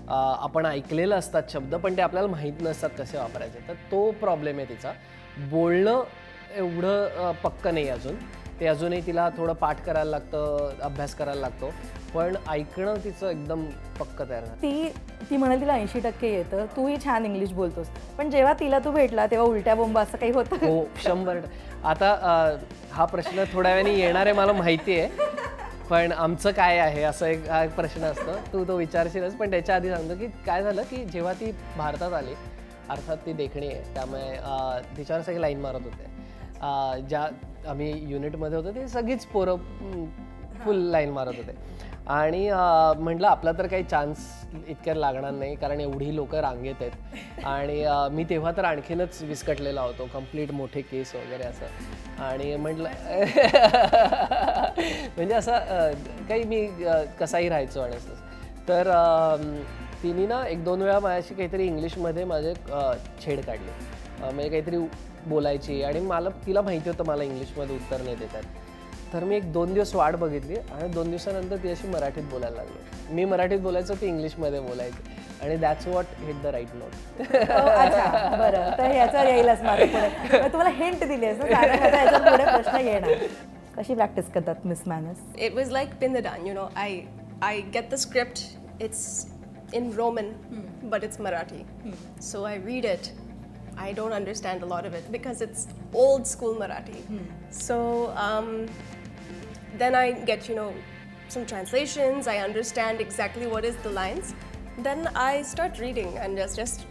अं, 0.09 0.37
आपण 0.43 0.67
ऐकलेलं 0.67 1.17
असतात 1.17 1.43
शब्द 1.49 1.75
पण 1.75 1.97
ते 1.97 2.03
आपल्याला 2.03 2.29
माहीत 2.29 2.53
नसतात 2.61 2.91
कसे 2.99 3.19
वापरायचे. 3.19 3.69
तर 3.69 3.75
तो 3.75 4.11
प्रॉब्लेम 4.11 4.57
आहे 4.57 4.65
तिचा. 4.65 4.93
बोलणं 5.39 6.03
एवढं 6.55 7.09
अं, 7.09 7.33
पक्क 7.33 7.67
नाही 7.67 7.89
अजून. 7.89 8.15
ते 8.61 8.67
अजूनही 8.67 9.01
तिला 9.07 9.29
थोडं 9.37 9.53
पाठ 9.61 9.81
करायला 9.85 10.11
लागतं 10.11 10.81
अभ्यास 10.83 11.15
करायला 11.15 11.41
लागतो. 11.41 11.73
पण 12.15 12.35
ऐकणं 12.51 12.95
तिचं 13.05 13.29
एकदम 13.29 13.65
पक्क 13.99 14.23
तयार 14.29 14.45
ती 14.63 14.89
ती 15.31 15.37
म्हणाल 15.37 15.61
तिला 15.61 15.75
ऐंशी 15.75 16.01
टक्के 16.01 16.33
येतं 16.33 16.67
तूही 16.77 16.97
छान 17.05 17.25
इंग्लिश 17.27 17.53
बोलतोस. 17.53 17.89
पण 18.19 18.31
जेव्हा 18.31 18.53
तिला 18.61 18.79
तू 18.85 18.91
भेटला 18.93 19.27
तेव्हा 19.31 19.47
उलट्या 19.49 19.75
बोंब 19.75 19.99
असं 19.99 20.19
काही 20.19 20.33
होतं? 20.33 20.67
हो 20.67 20.85
शंभर 21.05 21.39
आता 21.85 22.59
हा 22.93 23.05
प्रश्न 23.05 23.45
थोड्या 23.53 23.75
वेळाने 23.75 23.95
येणार 23.99 24.27
आहे 24.27 24.35
मला 24.37 24.53
माहिती 24.53 24.99
आहे. 24.99 25.29
पण 25.91 26.13
आमचं 26.13 26.51
काय 26.53 26.79
आहे 26.79 27.03
असं 27.03 27.27
एक 27.27 27.49
हा 27.51 27.63
एक 27.65 27.71
प्रश्न 27.77 28.03
असतो. 28.05 28.33
तू 28.53 28.65
तो 28.65 28.77
विचारशीलच 28.77 29.35
पण 29.37 29.51
त्याच्या 29.51 29.77
आधी 29.77 29.91
सांगतो 29.91 30.15
की 30.19 30.27
काय 30.47 30.63
झालं 30.63 30.83
की 30.91 31.05
जेव्हा 31.05 31.33
ती 31.33 31.51
भारतात 31.77 32.13
आली 32.13 32.35
अर्थात 32.91 33.17
ती 33.27 33.33
देखणी 33.33 33.67
आहे 33.69 33.95
त्यामुळे 33.95 34.97
तिच्यावर 34.97 35.23
सगळे 35.23 35.41
लाईन 35.41 35.61
मारत 35.61 35.81
होते. 35.85 36.09
ज्या 37.09 37.27
आम्ही 37.69 37.93
युनिटमध्ये 38.11 38.59
होतो 38.59 38.75
ते 38.75 38.87
सगळीच 38.89 39.27
पोरं 39.27 39.57
फुल 40.65 40.77
लाईन 40.91 41.11
मारत 41.11 41.33
होते. 41.37 41.53
आणि 42.07 42.49
म्हटलं 42.99 43.27
आपला 43.27 43.53
तर 43.53 43.67
काही 43.67 43.83
चान्स 43.83 44.19
इतक्यात 44.69 44.97
लागणार 44.97 45.31
नाही 45.31 45.55
कारण 45.57 45.81
एवढी 45.81 46.15
लोक 46.17 46.35
रांगेत 46.35 46.75
आहेत. 46.81 47.45
आणि 47.47 47.85
मी 48.13 48.25
तेव्हा 48.31 48.53
तर 48.57 48.65
आणखीनच 48.65 49.23
विस्कटलेला 49.23 49.81
होतो 49.81 50.09
कंप्लीट 50.15 50.53
मोठे 50.53 50.81
केस 50.81 51.15
वगैरे 51.15 51.45
असं. 51.45 51.67
आणि 52.23 52.57
म्हटलं 52.57 52.89
म्हणजे 55.17 55.35
असं 55.35 55.59
काही 56.29 56.45
मी 56.45 56.67
कसाही 57.21 57.49
राहायचो 57.49 57.81
आणि 57.81 57.97
असं 57.97 58.15
तर 58.69 58.91
तिने 60.03 60.27
ना 60.27 60.47
एक 60.49 60.65
दोन 60.65 60.83
वेळा 60.83 60.99
माझ्याशी 61.01 61.35
काहीतरी 61.35 61.67
इंग्लिशमध्ये 61.67 62.25
माझे 62.25 62.53
छेड 63.25 63.41
काढली. 63.41 63.71
म्हणजे 64.21 64.49
काहीतरी 64.49 64.77
बोलायची 65.29 65.83
आणि 65.83 66.01
मला 66.01 66.31
तिला 66.47 66.63
माहिती 66.63 66.91
होतं 66.91 67.05
मला 67.07 67.23
इंग्लिशमध्ये 67.25 67.77
उत्तर 67.77 68.03
नाही 68.03 68.17
देतात. 68.17 68.43
तर 69.13 69.25
मी 69.25 69.37
एक 69.37 69.53
दोन 69.53 69.73
दिवस 69.75 69.95
वाट 69.95 70.17
बघितली 70.17 70.55
आणि 70.55 70.89
दोन 70.93 71.09
दिवसानंतर 71.11 71.57
ती 71.63 71.71
अशी 71.71 71.89
मराठीत 71.89 72.25
बोलायला 72.31 72.57
लागलो. 72.57 73.15
मी 73.15 73.25
मराठीत 73.25 73.61
बोलायचो 73.61 73.95
ती 74.01 74.07
इंग्लिशमध्ये 74.07 74.61
बोलायची. 74.61 75.03
आणि 75.43 75.57
that's 75.57 75.87
what 75.89 76.05
hit 76.25 76.43
the 76.43 76.47
right 76.47 76.75
note 76.75 77.21
हो, 77.21 77.69
अच्छा 77.69 78.37
बरं. 78.39 78.71
तर 78.79 78.91
ह्याच्यावर 78.93 79.27
येईलच 79.27 79.63
माझं 79.63 79.87
पुढे. 79.87 80.39
मग 80.43 80.53
तुम्हाला 80.53 80.71
हिंट 80.77 81.05
दिली 81.05 81.27
आहे 81.27 81.37
ना 81.37 81.47
कारण 81.47 81.83
आता 81.83 82.03
याच्यावर 82.03 82.31
पुढे 82.31 82.45
प्रश्न 82.45 82.87
येणार. 82.87 83.27
कशी 83.77 83.95
प्रॅक्टिस 83.95 84.31
करतात 84.35 84.67
miss 84.67 84.83
manners 84.87 85.19
It 85.47 85.55
was 85.59 85.71
like 85.77 85.93
Pindadan, 86.01 86.47
you 86.47 86.55
know. 86.55 86.69
I 86.77 86.89
I 87.43 87.55
get 87.77 87.91
the 87.91 87.99
script. 88.05 88.41
It's 88.87 89.03
in 89.79 89.91
Roman, 89.97 90.29
but 90.93 91.05
it's 91.09 91.21
Marathi. 91.27 91.63
So 92.29 92.45
I 92.45 92.55
read 92.69 92.89
it. 92.93 93.11
I 93.81 93.93
don't 93.93 94.13
understand 94.13 94.63
a 94.63 94.67
lot 94.67 94.85
of 94.85 94.95
it 94.95 95.11
because 95.11 95.41
it's 95.41 95.67
old 95.95 96.27
school 96.27 96.55
Marathi. 96.55 97.03
So 97.51 98.13
um, 98.17 98.67
then 99.79 99.95
I 99.95 100.13
get 100.13 100.49
you 100.49 100.55
know 100.55 100.75
some 101.29 101.47
translations. 101.47 102.29
I 102.29 102.39
understand 102.39 103.01
exactly 103.01 103.47
what 103.47 103.65
is 103.65 103.77
the 103.77 103.91
lines. 103.91 104.35
Then 104.79 105.09
I 105.15 105.43
start 105.43 105.79
reading 105.79 106.19
and 106.19 106.37
just 106.37 106.57
just 106.57 106.87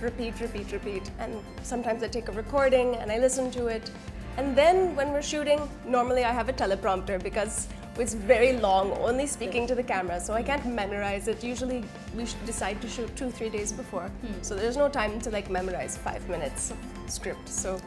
repeat, 0.00 0.40
repeat, 0.40 0.72
repeat. 0.72 1.10
And 1.18 1.40
sometimes 1.62 2.02
I 2.02 2.08
take 2.08 2.28
a 2.28 2.32
recording 2.32 2.96
and 2.96 3.12
I 3.12 3.18
listen 3.18 3.50
to 3.52 3.66
it. 3.66 3.90
And 4.36 4.56
then 4.56 4.96
when 4.96 5.12
we're 5.12 5.22
shooting, 5.22 5.68
normally 5.86 6.24
I 6.24 6.32
have 6.32 6.48
a 6.48 6.52
teleprompter 6.52 7.22
because 7.22 7.68
it's 7.98 8.14
very 8.14 8.52
long, 8.58 8.92
only 8.92 9.26
speaking 9.26 9.66
to 9.68 9.74
the 9.74 9.82
camera, 9.82 10.20
so 10.20 10.34
I 10.34 10.42
can't 10.42 10.64
memorize 10.66 11.28
it. 11.28 11.44
Usually 11.44 11.84
we 12.16 12.26
should 12.26 12.44
decide 12.46 12.80
to 12.82 12.88
shoot 12.88 13.14
two, 13.16 13.30
three 13.30 13.50
days 13.50 13.72
before. 13.72 14.10
So 14.42 14.54
there's 14.56 14.76
no 14.76 14.88
time 14.88 15.20
to 15.20 15.30
like 15.30 15.50
memorize 15.50 15.96
five 15.96 16.28
minutes 16.28 16.70
of 16.72 16.76
script. 17.08 17.48
So 17.48 17.80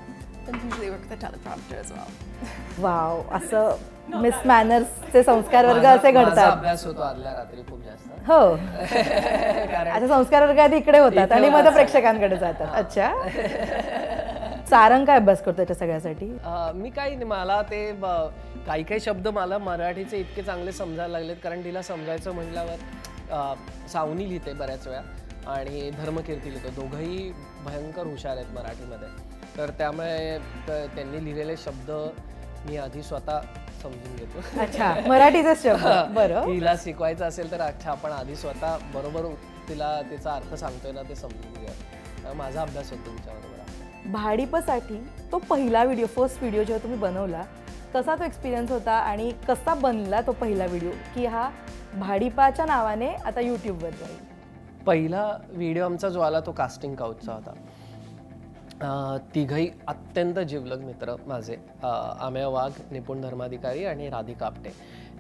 I 0.48 0.58
usually 0.64 0.90
work 0.90 1.02
with 1.02 1.10
the 1.10 1.22
teleprompter 1.26 1.78
as 1.84 1.92
well. 1.92 2.10
Wow 2.80 3.22
असं 3.36 3.78
miss 4.22 4.46
मॅनर्सचे 4.46 5.24
संस्कार 5.24 5.66
वर्ग 5.66 5.86
असे 5.86 6.12
घडतात 6.12 6.52
अभ्यास 6.52 6.86
होतो 6.86 7.02
आदल्या 7.02 7.32
रात्री 7.32 7.62
खूप 7.70 7.80
जास्त 7.86 8.30
हो 8.30 8.42
आता 9.92 10.08
संस्कार 10.08 10.46
वर्ग 10.46 10.60
आधी 10.60 10.78
इकडे 10.78 11.00
होतात 11.00 11.32
आणि 11.32 11.50
मग 11.50 11.68
प्रेक्षकांकडे 11.74 12.38
जातात 12.38 12.76
अच्छा 12.84 13.12
सारंग 14.70 15.06
काय 15.06 15.16
अभ्यास 15.20 15.42
करतो 15.42 15.56
त्याच्या 15.58 15.76
सगळ्यासाठी? 15.76 16.26
मी 16.76 16.90
काही 16.90 17.16
नाही 17.16 17.26
मला 17.26 17.62
ते 17.70 17.80
काही 18.68 18.84
काही 18.84 19.00
शब्द 19.00 19.28
मला 19.28 19.58
मराठीचे 19.58 20.18
इतके 20.20 20.42
चांगले 20.42 20.72
समजायला 20.72 21.18
लागलेत 21.18 21.36
कारण 21.44 21.64
तिला 21.64 21.82
समजायचं 21.82 22.34
म्हटल्यावर 22.36 23.88
सावनी 23.92 24.28
लिहिते 24.30 24.54
बऱ्याच 24.54 24.88
वेळा 24.88 25.02
आणि 25.52 25.90
धर्मकीर्ती 25.98 26.50
लिहितो. 26.54 26.70
दोघंही 26.82 27.32
भयंकर 27.66 28.06
हुशार 28.08 28.38
आहेत 28.38 28.54
मराठीमध्ये. 28.56 29.08
तर 29.58 29.70
त्यामुळे 29.78 30.38
त्यांनी 30.68 31.24
लिहिलेले 31.26 31.56
शब्द 31.58 31.92
मी 32.68 32.78
आधी 32.78 33.04
स्वतः 33.04 33.40
समजून 33.82 34.16
घेतो. 34.16 34.40
अच्छा 34.62 34.94
मराठीचे 35.08 35.54
शब्द. 35.64 36.14
बरं. 36.16 36.46
तिला 36.46 36.74
शिकवायचं 36.84 37.26
असेल 37.26 37.52
तर 37.52 37.62
अच्छा 37.62 37.92
आपण 37.92 38.12
आधी 38.12 38.36
स्वतः 38.36 38.78
बरोबर 38.94 39.34
तिला 39.70 40.00
त्याचा 40.10 40.34
अर्थ 40.34 40.54
सांगतोय 40.56 40.92
ना 40.92 41.02
ते 41.10 41.16
समजून 41.16 41.54
त्यामुळे 41.54 42.34
माझा 42.38 42.62
अभ्यास 42.62 42.92
होतो 42.92 43.06
तुमच्याबरोबर. 43.06 43.57
भाडीपसाठी 44.12 45.08
तो 45.32 45.38
पहिला 45.38 45.84
व्हिडिओ 45.84 46.06
फर्स्ट 46.06 46.38
व्हिडिओ 46.40 46.64
जेव्हा 46.64 46.84
तुम्ही 46.84 47.00
बनवला 47.00 47.44
कसा 47.94 48.16
तो 48.16 48.24
एक्सपिरियन्स 48.24 48.72
होता 48.72 48.92
आणि 48.92 49.32
कसा 49.48 49.74
बनला 49.74 50.22
तो 50.22 50.32
पहिला 50.32 50.66
व्हिडिओ 50.66 50.90
की 51.16 51.26
हा 51.26 51.50
भाडीपाच्या 51.96 52.66
नावाने 52.66 53.14
आता 53.14 53.40
यूट्यूबवर 53.40 53.90
जाईल? 53.90 54.18
पहिला 54.86 55.38
व्हिडिओ 55.50 55.86
आमचा 55.86 56.10
जो 56.10 56.20
आला 56.20 56.40
तो 56.40 56.52
कास्टिंग 56.52 56.96
काउचचा 56.96 57.34
होता. 57.34 59.18
तिघही 59.36 59.70
अत्यंत 59.88 60.40
जिवलग 60.40 60.80
मित्र 60.80 61.16
माझे. 61.28 61.56
अं, 61.84 62.48
वाघ 62.52 62.72
निपुण 62.92 63.22
धर्माधिकारी 63.22 63.86
आणि 63.86 64.10
राधिका 64.10 64.46
आपटे. 64.46 64.70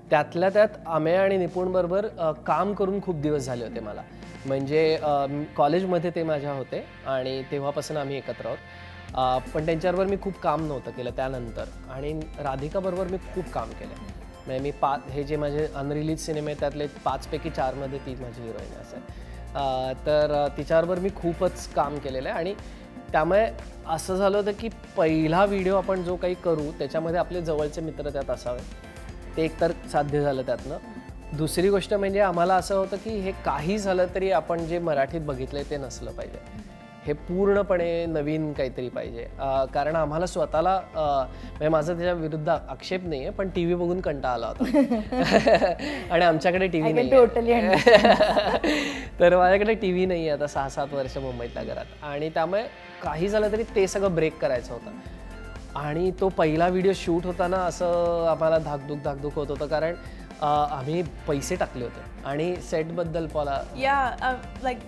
त्यातल्या 0.09 0.49
त्यात 0.49 0.67
अमेय 0.85 1.17
आणि 1.17 1.37
निपुणबरोबर 1.37 2.33
काम 2.45 2.73
करून 2.73 3.01
खूप 3.01 3.15
दिवस 3.15 3.45
झाले 3.45 3.65
होते 3.65 3.79
मला. 3.79 4.01
म्हणजे 4.47 4.97
कॉलेजमध्ये 5.57 6.11
ते 6.15 6.23
माझ्या 6.23 6.51
होते 6.53 6.83
आणि 7.07 7.41
तेव्हापासून 7.51 7.97
आम्ही 7.97 8.17
एकत्र 8.17 8.45
आहोत. 8.45 9.49
पण 9.53 9.65
त्यांच्याबरोबर 9.65 10.09
मी 10.09 10.17
खूप 10.21 10.39
काम 10.41 10.65
नव्हतं 10.67 10.91
केलं 10.91 11.11
त्यानंतर 11.15 11.65
आणि 11.91 12.13
राधिकाबरोबर 12.39 13.07
मी 13.07 13.17
खूप 13.33 13.51
काम 13.53 13.69
केलं. 13.69 13.93
म्हणजे 14.45 14.61
मी 14.63 14.71
पा 14.71 14.95
हे 15.11 15.23
जे 15.23 15.35
माझे 15.35 15.67
अनरिलीज 15.75 16.25
सिनेमे 16.25 16.51
आहेत 16.51 16.59
त्यातले 16.59 16.87
पाचपैकी 17.05 17.49
चारमध्ये 17.49 17.99
ती 17.99 18.15
माझी 18.15 18.41
हिरोईन 18.41 18.81
असेल 18.81 20.05
तर 20.05 20.47
तिच्याबरोबर 20.57 20.99
मी 20.99 21.09
खूपच 21.15 21.67
काम 21.73 21.97
केलेलं 21.97 22.29
आहे 22.29 22.37
आणि 22.37 22.53
त्यामुळे 23.11 23.47
असं 23.87 24.15
झालं 24.15 24.37
होतं 24.37 24.51
की 24.59 24.69
पहिला 24.97 25.43
व्हिडिओ 25.45 25.75
आपण 25.77 26.03
जो 26.03 26.15
काही 26.15 26.33
करू 26.43 26.71
त्याच्यामध्ये 26.79 27.19
आपले 27.19 27.41
जवळचे 27.41 27.81
मित्र 27.81 28.09
त्यात 28.09 28.29
असावे. 28.29 28.59
ते 29.37 29.43
एकतर 29.43 29.71
साध्य 29.91 30.21
झालं 30.21 30.41
त्यातनं. 30.41 30.77
दुसरी 31.33 31.69
गोष्ट 31.69 31.93
म्हणजे 31.93 32.19
आम्हाला 32.19 32.55
असं 32.55 32.75
होतं 32.75 32.97
की 32.97 33.09
हे 33.09 33.31
काही 33.45 33.77
झालं 33.77 34.05
तरी 34.15 34.31
आपण 34.31 34.65
जे 34.65 34.79
मराठीत 34.79 35.21
बघितलंय 35.21 35.63
ते 35.69 35.77
नसलं 35.77 36.11
पाहिजे. 36.11 36.39
हे 37.05 37.13
पूर्णपणे 37.13 38.05
नवीन 38.05 38.53
काहीतरी 38.53 38.89
पाहिजे. 38.89 39.23
कारण 39.73 39.95
आम्हाला 39.95 40.25
स्वतःला 40.25 40.79
म्हणजे 40.95 41.69
माझा 41.69 41.93
त्याच्या 41.93 42.13
विरुद्ध 42.13 42.49
आक्षेप 42.49 43.05
नाही 43.05 43.21
आहे 43.21 43.29
पण 43.29 43.49
टी 43.49 43.63
व्ही 43.65 43.75
बघून 43.75 43.99
कंटाळा 44.01 44.33
आला 44.33 44.47
होता. 44.47 44.63
आणि 46.13 46.25
आमच्याकडे 46.25 46.67
टी 46.67 46.81
व्ही 46.81 46.93
नाही 46.93 47.09
तर 49.19 49.37
माझ्याकडे 49.37 49.73
टी 49.73 49.91
व्ही 49.91 50.05
नाही 50.05 50.21
आहे 50.21 50.29
आता 50.29 50.47
सहा 50.47 50.69
सात 50.69 50.93
वर्ष 50.93 51.17
मुंबईतल्या 51.17 51.63
घरात. 51.63 52.03
आणि 52.03 52.29
त्यामुळे 52.29 52.63
काही 53.03 53.27
झालं 53.27 53.51
तरी 53.51 53.63
ते 53.75 53.87
सगळं 53.87 54.15
ब्रेक 54.15 54.37
करायचं 54.37 54.73
होतं. 54.73 54.91
आणि 55.79 56.11
तो 56.21 56.29
पहिला 56.29 56.67
व्हिडिओ 56.67 56.91
शूट 56.95 57.25
होताना 57.25 57.57
असं 57.57 58.25
आम्हाला 58.29 58.57
धाकधूक 58.57 58.99
धाकधूक 59.03 59.35
होत 59.35 59.47
होतं 59.49 59.65
कारण 59.65 59.95
आम्ही 60.42 61.02
पैसे 61.28 61.56
टाकले 61.56 61.84
होते 61.84 62.00
आणि 62.28 62.54
सेटबद्दल 62.70 63.26
मला 63.34 63.62
Yeah, 63.76 64.16
uh, 64.28 64.36
like 64.64 64.80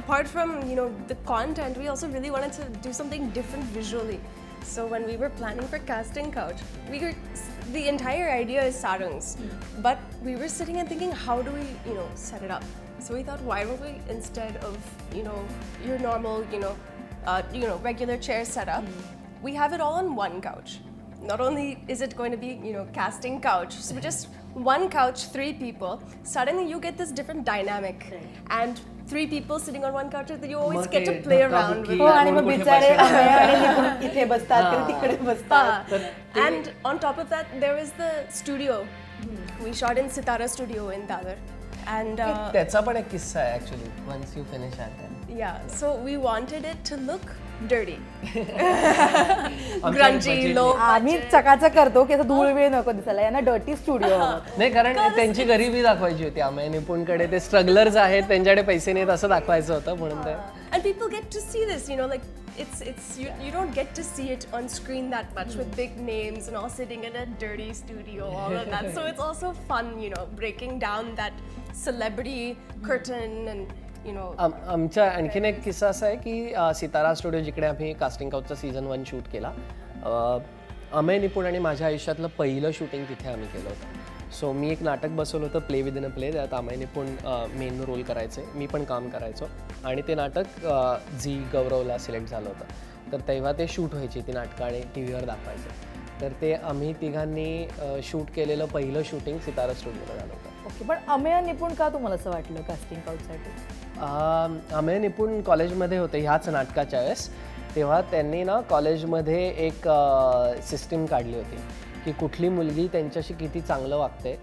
apart 0.00 0.30
from 0.34 0.52
you 0.70 0.76
know 0.78 0.88
the 1.12 1.16
content, 1.30 1.80
we 1.82 1.88
also 1.88 2.08
really 2.14 2.30
wanted 2.36 2.52
to 2.58 2.68
do 2.86 2.92
something 2.98 3.28
different 3.38 3.70
visually. 3.78 4.18
So 4.70 4.86
when 4.86 5.06
we 5.10 5.16
were 5.22 5.30
planning 5.40 5.68
for 5.72 5.78
casting 5.90 6.32
couch, 6.32 6.64
we 6.90 7.00
were 7.04 7.12
the 7.76 7.84
entire 7.92 8.30
idea 8.30 8.64
is 8.70 8.80
sarangs, 8.86 9.30
but 9.88 9.98
we 10.30 10.36
were 10.42 10.48
sitting 10.56 10.80
and 10.82 10.88
thinking, 10.88 11.12
how 11.26 11.38
do 11.42 11.56
we 11.58 11.66
you 11.90 11.94
know 12.00 12.08
set 12.14 12.42
it 12.42 12.50
up? 12.58 12.64
So 13.06 13.14
we 13.14 13.22
thought, 13.22 13.46
why 13.52 13.62
don't 13.64 13.86
we 13.88 13.94
instead 14.16 14.58
of 14.70 14.76
you 15.20 15.22
know 15.30 15.38
your 15.86 15.98
normal 15.98 16.44
you 16.56 16.60
know 16.66 16.74
uh, 17.26 17.42
you 17.52 17.66
know 17.66 17.78
regular 17.92 18.16
chair 18.16 18.44
setup, 18.44 18.84
we 19.42 19.54
have 19.54 19.72
it 19.72 19.80
all 19.88 20.04
on 20.04 20.14
one 20.26 20.40
couch 20.40 20.78
not 21.30 21.40
only 21.40 21.66
is 21.88 22.00
it 22.00 22.12
going 22.16 22.32
to 22.32 22.40
be 22.42 22.50
you 22.66 22.72
know 22.76 22.84
casting 22.98 23.40
couch 23.40 23.72
so 23.86 24.00
just 24.08 24.28
one 24.68 24.84
couch 24.98 25.24
three 25.32 25.52
people 25.64 26.00
suddenly 26.34 26.64
you 26.70 26.78
get 26.84 26.96
this 27.00 27.10
different 27.18 27.44
dynamic 27.48 28.06
and 28.58 28.80
three 29.10 29.26
people 29.32 29.58
sitting 29.58 29.84
on 29.88 29.92
one 29.96 30.10
couch 30.14 30.28
that 30.28 30.48
you 30.52 30.58
always 30.62 30.78
मग 30.86 30.90
get 30.94 31.04
to 31.08 31.12
ते 31.16 31.22
play 31.26 31.40
around 31.48 31.82
धक्काबुक्की 31.82 31.96
with 31.96 32.00
हो 32.00 32.06
आणि 32.20 32.30
मग 32.30 32.44
कोण 32.44 32.44
कुठे 32.44 32.56
बिचारे 32.58 32.94
बसेल? 32.94 33.06
अमेय 33.06 33.28
आणि 33.34 33.58
निपुण 33.66 34.08
इथे 34.10 34.24
बसतात 34.32 34.72
कधी 34.74 34.92
तिकडे 34.92 35.16
बसतात 35.32 35.92
Uh, 35.98 36.40
and 36.46 36.68
on 36.88 36.98
top 37.04 37.20
of 37.22 37.30
that 37.34 37.54
there 37.62 37.76
is 37.84 37.92
the 38.00 38.10
studio 38.40 38.74
we 39.64 39.72
shot 39.82 40.00
in 40.02 40.10
sitara 40.16 40.48
studio 40.56 40.88
in 40.96 41.06
dadar 41.12 41.36
and 41.96 42.20
uh, 42.20 42.52
त्याचा 42.52 42.80
पण 42.88 42.96
एक 42.96 43.08
किस्सा 43.10 43.40
आहे 43.40 43.54
actually 43.58 43.90
once 44.08 44.36
you 44.36 44.44
finish 44.52 44.78
yeah 45.42 45.56
so 45.80 45.94
we 46.08 46.16
wanted 46.28 46.64
it 46.74 46.84
to 46.90 46.96
look 47.10 47.32
dirty 47.69 47.97
budget 49.81 49.95
grungy 49.95 50.53
low 50.55 50.67
आम्ही 50.87 51.17
चकाचक 51.31 51.73
करतो 51.75 52.03
की 52.03 52.13
असं 52.13 52.27
धूळ 52.27 52.51
वेळ 52.53 52.69
नको 52.71 52.91
दिसायला 52.91 53.21
यांना 53.21 53.39
डर्टी 53.49 53.75
स्टुडिओ 53.75 54.17
नाही 54.57 54.71
कारण 54.71 54.97
त्यांची 55.15 55.43
गरिबी 55.43 55.81
दाखवायची 55.83 56.23
होती 56.23 56.41
आम्ही 56.41 56.67
निपुणकडे 56.69 57.27
ते 57.31 57.39
स्ट्रगलर्स 57.39 57.95
आहेत 57.95 58.23
त्यांच्याकडे 58.27 58.61
पैसे 58.61 58.93
नाहीत 58.93 59.09
असं 59.09 59.29
दाखवायचं 59.29 59.73
होतं 59.73 59.97
म्हणून 59.97 60.25
ते 60.25 60.35
and 60.73 60.81
people 60.83 61.09
get 61.09 61.25
to 61.29 61.39
see 61.39 61.63
this 61.65 61.89
you 61.89 61.95
know 61.97 62.07
like 62.07 62.23
it's 62.63 62.81
it's 62.91 63.09
you, 63.17 63.27
you 63.43 63.51
don't 63.51 63.75
get 63.79 63.93
to 63.97 64.03
see 64.03 64.31
it 64.35 64.47
on 64.53 64.67
screen 64.75 65.09
that 65.09 65.35
much 65.35 65.55
with 65.59 65.75
big 65.75 65.99
names 66.07 66.47
and 66.47 66.57
all 66.61 66.69
sitting 66.69 67.03
in 67.09 67.15
a 67.21 67.25
dirty 67.43 67.71
studio 67.73 68.29
all 68.43 68.55
of 68.61 68.71
that 68.73 68.87
so 68.95 69.05
it's 69.11 69.23
also 69.27 69.51
fun 69.71 69.91
you 70.05 70.09
know 70.15 70.25
breaking 70.41 70.79
down 70.79 71.13
that 71.21 71.33
celebrity 71.85 72.57
curtain 72.89 73.47
and 73.53 73.73
you 74.05 74.11
know 74.11 74.35
आम- 74.39 74.67
आमच्या 74.67 75.09
आणखीन 75.11 75.45
एक 75.45 75.63
किस्सा 75.63 75.87
असा 75.87 76.05
आहे 76.05 76.15
की 76.15 76.53
सितारा 76.75 77.13
studio 77.13 77.39
जिकडे 77.39 77.67
आम्ही 77.67 77.93
कास्टिंग 77.93 78.29
काउटचा 78.29 78.55
सीझन 78.55 78.83
वन 78.83 79.03
शूट 79.07 79.23
केला 79.31 79.47
अमय 79.47 80.39
अमेय 80.91 81.19
निपुण 81.19 81.45
आणि 81.45 81.59
माझ्या 81.59 81.87
आयुष्यातलं 81.87 82.27
पहिलं 82.27 82.71
शूटिंग 82.73 83.05
तिथे 83.05 83.29
आम्ही 83.29 83.47
केलं 83.47 83.69
होतं. 83.69 84.31
सो 84.31 84.51
मी 84.51 84.71
एक 84.71 84.83
नाटक 84.83 85.09
बसवलं 85.09 85.45
होतं 85.45 85.59
प्ले 85.59 85.81
विदिन 85.81 86.05
अ 86.05 86.09
प्ले 86.09 86.31
त्यात 86.31 86.53
अमय 86.53 86.75
निपुण 86.75 87.05
मेन 87.55 87.83
रोल 87.83 88.01
करायचे 88.03 88.43
मी 88.55 88.67
पण 88.67 88.83
काम 88.83 89.09
करायचो. 89.09 89.45
आणि 89.83 90.01
ते 90.07 90.15
नाटक 90.15 90.67
झी 91.23 91.35
गौरवला 91.53 91.97
सिलेक्ट 91.97 92.27
झालं 92.27 92.49
होतं. 92.49 92.65
तर 93.11 93.19
तेव्हा 93.27 93.51
ते 93.51 93.67
शूट 93.67 93.93
व्हायची 93.93 94.21
ती 94.21 94.31
नाटकं 94.31 94.65
आणि 94.65 94.81
टी 94.95 95.03
व्हीवर 95.03 95.25
दाखवायचे. 95.25 95.69
तर 96.21 96.31
ते 96.41 96.53
आम्ही 96.53 96.93
तिघांनी 96.93 97.67
शूट 98.03 98.25
केलेलं 98.35 98.65
पहिलं 98.65 99.01
शूटिंग 99.05 99.39
सितारा 99.39 99.73
स्टुडिओला 99.73 100.15
झालं 100.15 100.33
होतं. 100.33 100.52
ओके 100.65 100.85
पण 100.87 100.97
अमेय 101.11 101.39
निपुण 101.41 101.73
का 101.73 101.87
तुम्हाला 101.89 102.15
असं 102.15 102.29
वाटलं 102.31 102.61
कास्टिंग 102.61 102.99
काउटसाठी 103.05 104.75
आम्ही 104.75 104.97
निपुण 104.99 105.41
कॉलेजमध्ये 105.41 105.97
होते 105.97 106.19
ह्याच 106.21 106.47
नाटकाच्या 106.49 107.01
वेळेस. 107.01 107.29
तेव्हा 107.75 107.99
त्यांनी 108.11 108.43
ना 108.43 108.59
कॉलेजमध्ये 108.69 109.47
एक 109.65 109.87
सिस्टीम 110.69 111.05
काढली 111.05 111.35
होती 111.35 111.57
की 112.05 112.11
कुठली 112.19 112.49
मुलगी 112.49 112.87
त्यांच्याशी 112.91 113.33
किती 113.33 113.61
चांगलं 113.61 113.97
वागते 113.97 114.37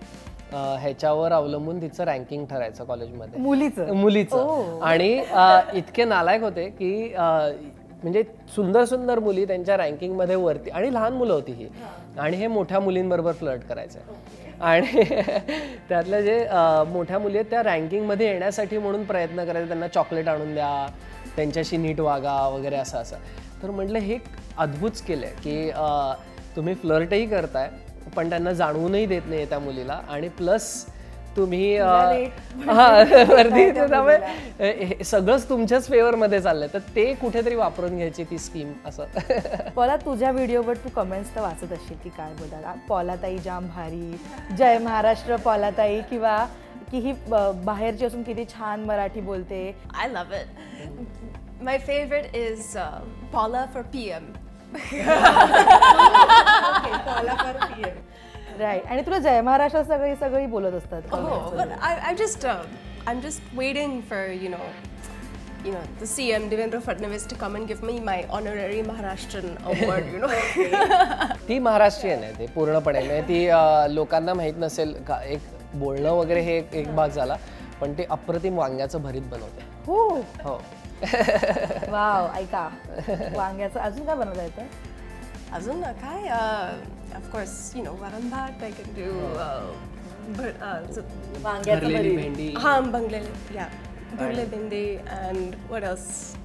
ह्याच्यावर 0.53 1.33
अवलंबून 1.33 1.81
तिचं 1.81 2.05
रँकिंग 2.05 2.45
ठरायचं 2.47 2.85
कॉलेजमध्ये. 2.85 3.41
मुलीचं? 3.41 3.93
मुलीचं. 3.95 4.79
आणि 4.85 5.13
इतके 5.79 6.05
नालायक 6.05 6.43
होते 6.43 6.69
की 6.71 6.93
म्हणजे 8.03 8.23
सुंदर 8.55 8.85
सुंदर 8.85 9.19
मुली 9.19 9.45
त्यांच्या 9.47 9.77
रँकिंगमध्ये 9.77 10.37
वरती 10.37 10.71
आणि 10.71 10.93
लहान 10.95 11.13
मुलं 11.13 11.33
होती 11.33 11.53
ही. 11.53 11.69
आणि 12.19 12.37
हे 12.37 12.47
मोठ्या 12.47 12.81
मुलींबरोबर 12.81 13.33
फ्लर्ट 13.33 13.63
करायचे. 13.69 13.99
आणि 14.61 15.03
त्यातल्या 15.89 16.21
जे 16.21 16.39
मोठ्या 16.89 17.19
मुली 17.19 17.39
आहेत 17.39 17.51
त्या 17.51 17.63
रँकिंगमध्ये 17.63 18.27
येण्यासाठी 18.27 18.79
म्हणून 18.79 19.05
प्रयत्न 19.05 19.45
करायचे. 19.45 19.69
त्यांना 19.69 19.89
चॉकलेट 19.89 20.29
आणून 20.29 20.55
द्या 20.55 20.87
त्यांच्याशी 21.37 21.77
नीट 21.77 22.01
वागा 22.01 22.35
वगैरे 22.49 22.77
असं 22.77 22.99
असं. 22.99 23.17
तर 23.63 23.71
म्हटलं 23.71 23.99
हे 23.99 24.15
एक 24.15 24.25
अद्भुत 24.59 24.97
स्किल 24.97 25.25
आहे 25.25 25.33
की 25.43 25.71
तुम्ही 26.57 26.75
फ्लर्टही 26.75 27.27
करताय 27.27 27.69
पण 28.17 28.29
त्यांना 28.31 28.53
जाणवूनही 28.53 29.07
देत 29.07 29.23
नाही 29.29 29.45
त्या 29.49 29.59
मुलीला. 29.59 30.01
आणि 30.09 30.29
प्लस 30.29 30.73
तुम्ही 31.37 31.77
हा 31.79 33.05
त्यामुळे 33.05 35.05
सगळंच 35.05 35.49
तुमच्याच 35.49 35.89
फेवरमध्ये 35.89 36.41
चाललंय. 36.41 36.69
तर 36.75 36.79
ते 36.79 37.15
कुठेतरी 37.15 37.55
वापरून 37.55 37.97
घ्यायची 37.97 38.25
ती 38.25 38.39
स्कीम 38.39 38.73
असं. 38.87 39.05
पॉला 39.75 39.97
तुझ्या 39.97 40.31
व्हिडिओवर 40.31 40.77
तू 40.77 40.89
कमेंट्स 40.89 41.37
तर 41.37 41.41
वाचत 41.41 41.73
असशील 41.73 41.97
की 42.05 42.09
काय 42.09 42.33
बोलतात 42.39 42.77
पॉलाताई 42.89 43.39
जाम 43.39 43.67
भारी. 43.67 44.19
जय 44.59 44.79
महाराष्ट्र 44.79 45.37
पॉलाताई 45.37 46.01
किंवा 46.01 46.47
की 46.91 46.99
ही 46.99 47.13
बाहेरची 47.65 48.05
असून 48.05 48.23
किती 48.23 48.45
छान 48.45 48.85
मराठी 48.85 49.21
बोलते. 49.21 49.77
I 50.05 50.13
love 50.13 50.33
it. 50.33 50.47
My 51.63 51.79
favorite 51.79 52.35
is 52.35 52.77
uh, 52.77 53.01
Paula 53.33 53.69
for 53.73 53.85
PM. 53.93 54.23
Right 58.59 58.87
आणि 58.87 59.03
तुला 59.07 59.19
जय 59.19 59.41
महाराष्ट्र 59.41 59.83
सगळी 59.83 60.15
सगळी 60.21 60.47
बोलत 60.47 60.73
असतात. 60.73 61.03
Oh, 61.13 61.59
but 61.59 61.75
I, 61.89 61.93
I 62.11 62.15
just, 62.21 62.45
uh, 62.45 63.11
I'm 63.11 63.21
just 63.27 63.53
waiting 63.61 63.93
for 64.11 64.21
you 64.43 64.51
know, 64.55 64.65
you 65.65 65.73
know, 65.75 65.85
the 66.01 66.09
CM 66.15 66.49
Devendra 66.51 66.81
Fadnavis 66.89 67.27
to 67.31 67.39
come 67.43 67.57
and 67.61 67.69
give 67.71 67.83
me 67.83 67.95
my 68.01 68.17
honorary 68.31 68.83
Maharashtrian 68.83 69.49
award. 69.65 70.05
You 70.13 70.21
know. 70.21 70.33
ती 71.49 71.59
महाराष्ट्रीयन 71.59 72.23
आहे 72.25 72.33
ते 72.39 72.47
पूर्णपणे. 72.55 73.01
म्हणजे 73.07 73.23
ती 73.29 73.95
लोकांना 73.95 74.35
माहीत 74.35 74.55
नसेल 74.59 74.93
का 75.09 75.21
एक 75.25 75.49
बोलणं 75.75 76.11
वगैरे 76.11 76.41
हे 76.41 76.57
एक- 76.59 76.75
एक 76.75 76.95
भाग 76.95 77.09
झाला 77.09 77.37
पण 77.81 77.93
ते 77.99 78.07
अप्रतिम 78.11 78.59
वांग्याचं 78.59 79.03
भरीत 79.03 79.23
बनवते. 79.31 79.65
हो. 79.87 80.09
हो. 80.45 80.61
वाव 81.91 82.27
ऐका. 82.39 82.69
वांग्याचं 83.37 83.81
अजून 83.81 84.07
काय 84.07 84.15
बनवता 84.15 84.43
येतं? 84.43 84.63
Azuna 85.53 85.93
Kai, 86.01 86.29
uh, 86.29 86.75
of 87.17 87.31
course, 87.31 87.75
you 87.75 87.83
know, 87.83 87.95
Varanbhat, 87.95 88.63
I 88.63 88.71
can 88.71 88.93
do. 88.95 89.11
Uh, 89.37 89.63
but, 90.37 90.55
uh, 90.63 90.81
so, 90.93 91.03
वांग्याचं 91.43 91.87
भरलेली 91.87 92.17
भरीत 92.17 92.37
भेंडी 92.37 92.55
Ham 92.65 92.93
Bangle, 92.93 93.27
yeah. 93.55 93.71
Bhurle 94.19 94.45
Bindi, 94.53 94.85
and 95.19 95.57
what 95.73 95.85
else? 95.93 96.37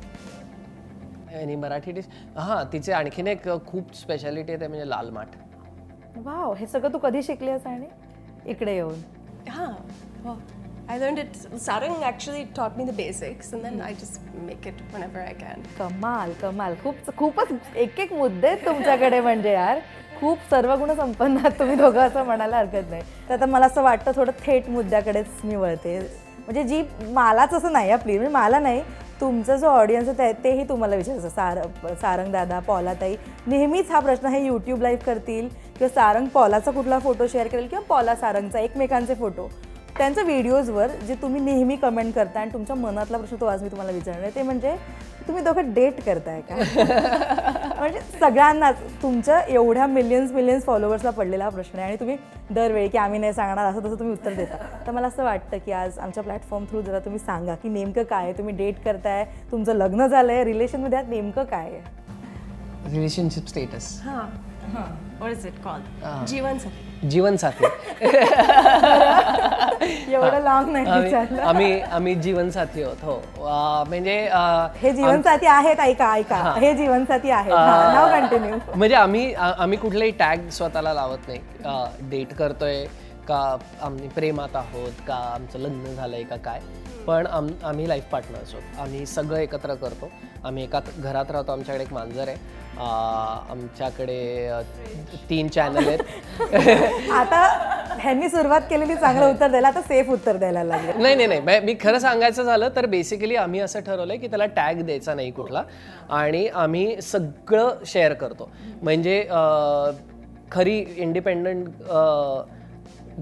आणि 1.35 1.55
मराठी 1.55 1.91
डिश 1.91 2.05
हां 2.37 2.63
तिचे 2.73 2.91
आणखीन 2.93 3.27
एक 3.27 3.47
खूप 3.67 3.95
स्पेशालिटी 3.95 4.51
आहे 4.51 4.61
ते 4.61 4.67
म्हणजे 4.67 4.89
लाल 4.89 5.09
माठ 5.13 5.35
वाव 6.25 6.53
हे 6.59 6.67
सगळं 6.67 6.93
तू 6.93 6.97
कधी 6.97 7.23
शिकलीस 7.23 7.65
आणि 7.67 7.87
इकडे 8.51 8.75
येऊन 8.75 9.01
well, 10.25 10.37
I 10.87 10.97
learned 10.99 11.17
it. 11.17 11.33
Sarang 11.57 12.01
actually 12.03 12.45
taught 12.53 12.77
me 12.77 12.85
the 12.85 12.93
basics, 12.93 13.53
and 13.53 13.63
then 13.65 13.81
I 13.81 13.93
just 13.93 14.19
make 14.47 14.65
it 14.67 14.81
whenever 14.93 15.19
I 15.21 15.33
can. 15.33 15.63
कमाल 15.79 16.33
कमाल. 16.41 16.75
खूप 16.83 17.09
खूपच 17.17 17.51
एक 17.85 17.99
एक 17.99 18.13
मुद्दे 18.13 18.47
आहेत 18.47 18.65
तुमच्याकडे 18.65 19.19
म्हणजे 19.21 19.51
यार. 19.53 19.79
खूप 20.19 20.39
सर्व 20.49 20.75
गुण 20.79 20.93
संपन्न 20.95 21.37
आहात 21.37 21.57
तुम्ही 21.59 21.75
दोघं 21.75 21.99
असं 22.01 22.23
म्हणायला 22.25 22.57
हरकत 22.57 22.89
नाही. 22.89 23.01
तर 23.29 23.33
आता 23.33 23.45
मला 23.45 23.65
असं 23.65 23.81
वाटतं 23.83 24.11
थोडं 24.15 24.31
थेट 24.45 24.69
मुद्द्याकडेच 24.69 25.25
मी 25.43 25.55
वळते 25.55 25.97
म्हणजे 26.45 26.63
जी 26.63 26.81
मलाच 27.13 27.53
असं 27.53 27.71
नाही 27.73 27.91
आपली 27.91 28.17
म्हणजे 28.17 28.33
मला 28.33 28.59
नाही 28.59 28.81
तुमचा 29.21 29.55
जो 29.57 29.67
ऑडियन्स 29.67 30.07
आहे 30.09 30.17
ते- 30.17 30.43
तेही 30.43 30.67
तुम्हाला 30.69 30.95
विचारायचं. 30.95 31.29
सार 31.29 31.61
सारंग 32.01 32.31
दादा 32.31 32.59
पॉलाताई 32.67 33.15
नेहमीच 33.47 33.91
हा 33.91 33.99
प्रश्न 33.99 34.27
हे 34.27 34.45
यूट्यूब 34.45 34.81
लाईव्ह 34.81 35.03
करतील 35.05 35.47
किंवा 35.77 35.87
सारंग 35.95 36.27
पॉलाचा 36.33 36.71
कुठला 36.71 36.99
फोटो 36.99 37.27
शेअर 37.31 37.47
करेल 37.47 37.67
किंवा 37.67 37.83
पॉला 37.89 38.15
सारंगचा 38.15 38.59
एकमेकांचे 38.59 39.15
फोटो 39.15 39.49
त्यांच्या 39.95 40.23
व्हिडिओजवर 40.23 40.91
जे 41.07 41.15
तुम्ही 41.21 41.41
नेहमी 41.41 41.75
कमेंट 41.75 42.13
करता 42.15 42.39
आणि 42.39 42.51
तुमच्या 42.53 42.75
मनातला 42.75 43.17
प्रश्न 43.17 43.35
तो 43.41 43.45
आज 43.45 43.61
मी 43.63 43.69
तुम्हाला 43.69 43.91
विचारणार 43.91 44.23
आहे 44.23 44.35
ते 44.35 44.41
म्हणजे 44.41 44.75
तुम्ही 45.27 45.43
दोघं 45.43 45.71
डेट 45.73 46.01
करताय 46.05 46.41
का? 46.41 46.55
म्हणजे 47.79 47.99
सगळ्यांनाच 48.19 48.79
तुमच्या 49.01 49.39
एवढ्या 49.41 49.85
मिलियन्स 49.87 50.31
मिलियन्स 50.31 50.65
फॉलोअर्सला 50.65 51.09
पडलेला 51.09 51.43
हा 51.43 51.49
प्रश्न 51.49 51.79
आहे 51.79 51.87
आणि 51.87 51.95
तुम्ही 51.99 52.15
दरवेळी 52.49 52.87
की 52.87 52.97
आम्ही 52.97 53.19
नाही 53.19 53.33
सांगणार 53.33 53.65
असं 53.65 53.79
तसं 53.79 53.99
तुम्ही 53.99 54.13
उत्तर 54.13 54.33
देता. 54.33 54.57
तर 54.87 54.91
मला 54.91 55.07
असं 55.07 55.23
वाटतं 55.23 55.57
की 55.57 55.71
आज 55.71 55.99
आमच्या 55.99 56.23
प्लॅटफॉर्म 56.23 56.65
थ्रू 56.65 56.81
जरा 56.81 56.99
तुम्ही 56.99 57.19
सांगा 57.19 57.55
की 57.55 57.69
नेमकं 57.69 58.03
काय 58.03 58.23
आहे? 58.23 58.33
तुम्ही 58.37 58.55
डेट 58.55 58.83
करताय 58.85 59.23
तुमचं 59.51 59.75
लग्न 59.75 60.07
झालं 60.07 60.31
आहे 60.33 60.43
रिलेशनमध्ये 60.43 60.97
आहात 60.97 61.09
नेमकं 61.09 61.43
काय 61.43 61.69
आहे? 61.69 61.81
Relationship 62.89 63.47
status 63.47 63.93
Huh. 64.01 64.25
What 65.19 65.31
is 65.31 65.45
it 65.45 65.53
called? 65.63 65.83
Jivan 66.29 66.59
Sathi. 66.59 67.09
जीवनसाथी 67.09 67.65
एवढं 70.13 70.43
लॉंग 70.43 70.71
नाही 70.71 71.13
आम्ही 71.39 71.81
आम्ही 71.81 72.15
जीवनसाथी 72.15 72.83
आहोत 72.83 73.03
हो. 73.03 73.21
म्हणजे 73.89 74.29
हे 74.81 74.91
जीवनसाथी 74.91 75.45
आहेत 75.45 75.79
ऐका 75.79 76.13
ऐका. 76.13 76.53
हे. 76.57 76.73
जीवनसाथी 76.73 77.29
आहेत. 77.29 77.51
नाव 77.51 78.09
कंटिन्यू 78.09 78.55
म्हणजे 78.75 78.95
आम्ही 78.95 79.33
आम्ही 79.33 79.77
कुठलेही 79.77 80.11
टॅग 80.11 80.49
स्वतःला 80.49 80.93
लावत 80.93 81.17
नाही. 81.27 81.39
डेट 82.09 82.33
करतोय 82.33 82.85
का 83.27 83.57
आम्ही 83.81 84.07
प्रेमात 84.07 84.55
आहोत 84.55 84.91
का 85.07 85.15
आमचं 85.15 85.59
लग्न 85.59 85.93
झालंय 85.95 86.23
का 86.23 86.35
काय. 86.35 86.59
पण 87.07 87.27
आम 87.27 87.47
आम्ही 87.63 87.87
लाईफ 87.89 88.03
पार्टनर्स 88.11 88.53
आहोत. 88.53 88.79
आम्ही 88.79 89.05
सगळं 89.05 89.37
एकत्र 89.37 89.73
करतो. 89.73 90.09
आम्ही 90.43 90.63
एका 90.63 90.79
घरात 90.97 91.31
राहतो. 91.31 91.51
आमच्याकडे 91.51 91.83
एक 91.83 91.93
मांजर 91.93 92.27
आहे. 92.27 92.37
आमच्याकडे 93.49 94.49
तीन 95.29 95.47
चॅनल 95.47 95.87
आहेत. 95.87 95.99
आता 97.11 97.41
ह्यांनी 97.99 98.29
सुरुवात 98.29 98.61
केलेली 98.69 98.95
चांगलं 98.95 99.29
उत्तर 99.29 99.47
द्यायला 99.47 99.67
आता 99.67 99.81
सेफ 99.81 100.09
उत्तर 100.09 100.37
द्यायला 100.37 100.63
लागले. 100.63 100.93
नाही 100.93 101.15
नाही 101.15 101.27
नाही. 101.27 101.39
मै- 101.39 101.63
मी 101.63 101.75
खरं 101.81 101.99
सांगायचं 101.99 102.43
झालं 102.43 102.69
तर 102.75 102.85
बेसिकली 102.85 103.35
आम्ही 103.35 103.59
असं 103.59 103.79
ठरवलंय 103.79 104.17
की 104.17 104.27
त्याला 104.27 104.45
टॅग 104.45 104.81
द्यायचा 104.81 105.13
नाही 105.13 105.31
कुठला. 105.31 105.63
आणि 106.09 106.47
आम्ही 106.47 107.01
सगळं 107.01 107.75
शेअर 107.85 108.13
करतो. 108.13 108.49
म्हणजे 108.81 109.27
खरी 110.51 110.85
इंडिपेंडंट 110.97 111.67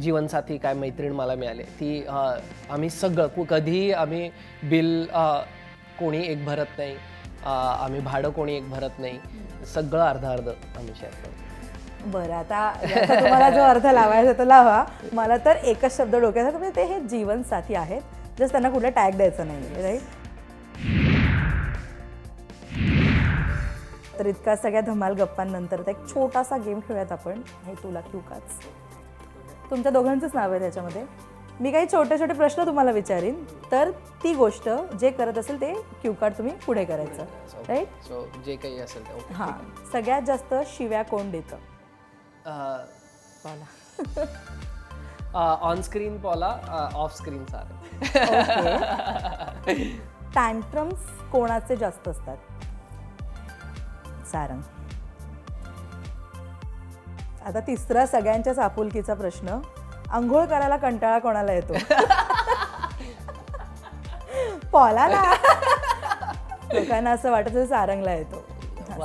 जीवनसाथी 0.02 0.58
काय 0.58 0.74
मैत्रीण 0.74 1.12
मला 1.14 1.36
मिळाले. 1.36 1.64
ती 1.64 2.06
आम्ही 2.08 2.90
सगळं 2.90 3.44
कधीही 3.50 3.92
आम्ही 3.94 4.30
बिल 4.70 5.06
कोणी 6.00 6.22
एक 6.28 6.46
भरत 6.46 6.78
नाही. 6.78 6.96
आम्ही 7.46 8.00
भाडं 8.02 8.30
कोणी 8.32 8.56
एक 8.58 8.70
भरत 8.70 9.00
नाही. 9.00 9.20
सगळं 9.74 10.04
अर्ध 10.04 10.26
अर्ध 10.26 10.48
आम्ही 10.50 10.94
शेअर 11.00 11.12
करतो. 11.12 12.10
बरं 12.12 12.34
आता 12.34 12.72
तुम्हाला 13.22 13.50
जो 13.50 13.62
अर्थ 13.62 13.86
लावायचा 13.86 14.34
तो 14.38 14.46
लावा. 14.46 14.84
मला 15.14 15.38
तर 15.46 15.56
एकच 15.56 15.98
शब्द 15.98 16.16
डोक्यात 16.16 16.54
म्हणजे 16.54 16.76
ते 16.76 16.84
हे 16.86 17.00
जीवनसाथी 17.00 17.76
आहेत. 17.76 18.02
जस्ट 18.40 18.52
त्यांना 18.52 18.70
कुठला 18.70 18.90
टॅग 18.90 19.18
द्यायचा 19.18 19.44
नाही 19.44 19.84
राईट 19.84 20.02
तर 24.20 24.26
इतका 24.28 24.56
सगळ्या 24.56 24.82
धमाल 24.82 25.14
गप्पांनंतर 25.20 25.82
एक 25.90 26.08
छोटासा 26.10 26.58
गेम 26.66 26.80
खेळूयात 26.88 27.12
आपण. 27.12 27.42
हे 27.66 27.74
तुला 27.84 28.00
क्यूकाच 28.02 28.60
तुमच्या 29.70 29.92
दोघांचंच 29.92 30.36
नाव 30.36 30.52
आहे 30.52 30.60
त्याच्यामध्ये. 30.60 31.06
मी 31.60 31.72
काही 31.72 31.86
छोटे 31.92 32.18
छोटे 32.20 32.34
प्रश्न 32.34 32.66
तुम्हाला 32.66 32.92
विचारीन 32.92 33.44
तर 33.72 33.90
ती 34.24 34.34
गोष्ट 34.36 34.70
जे 35.00 35.10
करत 35.10 35.38
असेल 35.38 35.60
ते 35.62 35.74
क्यू 36.02 36.14
कार्ड 36.22 36.38
तुम्ही 36.38 36.54
पुढे 36.66 36.86
करायचं. 36.86 37.26
राईट 37.68 38.04
सो 38.04 38.26
जे 38.46 38.56
काही 38.56 38.80
असेल 38.80 39.08
ते 39.08 39.14
ओके 39.14 39.34
हां 39.34 39.52
सगळ्यात 39.92 40.22
जास्त 40.28 40.54
शिव्या 40.68 41.04
कोण 41.04 41.30
देतं? 41.32 41.58
On 45.36 45.82
screen 45.82 46.18
Paula 46.22 46.48
off 46.94 47.16
screen 47.18 47.46
सार. 47.46 47.66
टँट्रम्स 50.36 51.06
कोणाचे 51.32 51.76
जास्त 51.76 52.08
असतात? 52.08 52.38
सारंग. 54.32 54.62
आता 57.46 57.60
तिसरा 57.60 58.06
सगळ्यांच्याच 58.06 58.60
आपुलकीचा 58.60 59.14
प्रश्न. 59.14 59.60
आंघोळ 60.12 60.46
करायला 60.46 60.78
कंटाळा 60.78 61.20
कोणाला 61.20 61.54
येतो? 61.54 61.74
पॉलाला. 64.72 65.24
लोकांना 66.74 67.12
असं 67.12 67.32
वाटत 67.32 67.58
सारंगला 67.70 68.14
येतो. 68.14 68.46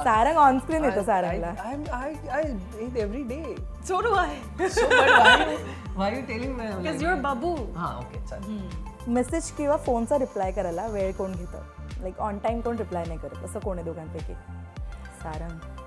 सारंग 0.04 0.36
ऑनस्क्रीन 0.36 0.84
येतो 0.84 1.02
सारंगला. 1.02 1.52
I, 1.64 1.74
I, 1.74 2.10
I, 2.10 2.40
I 2.40 2.48
eat 2.84 2.96
every 3.04 3.22
day. 3.30 3.56
So 3.88 4.00
do 4.02 4.14
I. 4.14 4.68
So, 4.68 4.84
but 4.88 5.10
why, 5.18 5.44
you- 5.44 5.58
why 5.98 6.08
you 6.10 6.22
telling 6.30 6.52
me? 6.56 6.66
I'm 6.66 6.82
Because 6.82 6.86
like- 6.86 7.02
you're 7.02 7.22
Babu. 7.22 7.52
हा 7.76 7.96
ओके 7.98 8.26
चालेल 8.26 9.12
मेसेज 9.12 9.50
किंवा 9.50 9.76
फोनचा 9.76 10.18
रिप्लाय 10.18 10.52
करायला 10.52 10.86
वेळ 10.86 11.12
कोण 11.12 11.32
घेतं? 11.32 11.60
लाईक 12.00 12.18
ऑन 12.18 12.38
टाइम 12.38 12.60
कोण 12.60 12.76
रिप्लाय 12.76 13.04
नाही 13.06 13.18
करत? 13.18 13.44
असं 13.44 13.58
कोण 13.58 13.76
आहे 13.76 13.84
दोघांपैकी? 13.84 14.34
सारंग. 15.22 15.77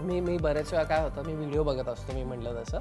मी 0.00 0.20
मी 0.20 0.36
बरेच 0.38 0.72
वेळा 0.72 0.84
काय 0.84 1.02
होतं 1.02 1.22
मी 1.26 1.34
व्हिडिओ 1.34 1.62
बघत 1.62 1.88
असतो 1.88 2.12
मी 2.12 2.22
म्हटलं 2.24 2.62
तसं. 2.62 2.78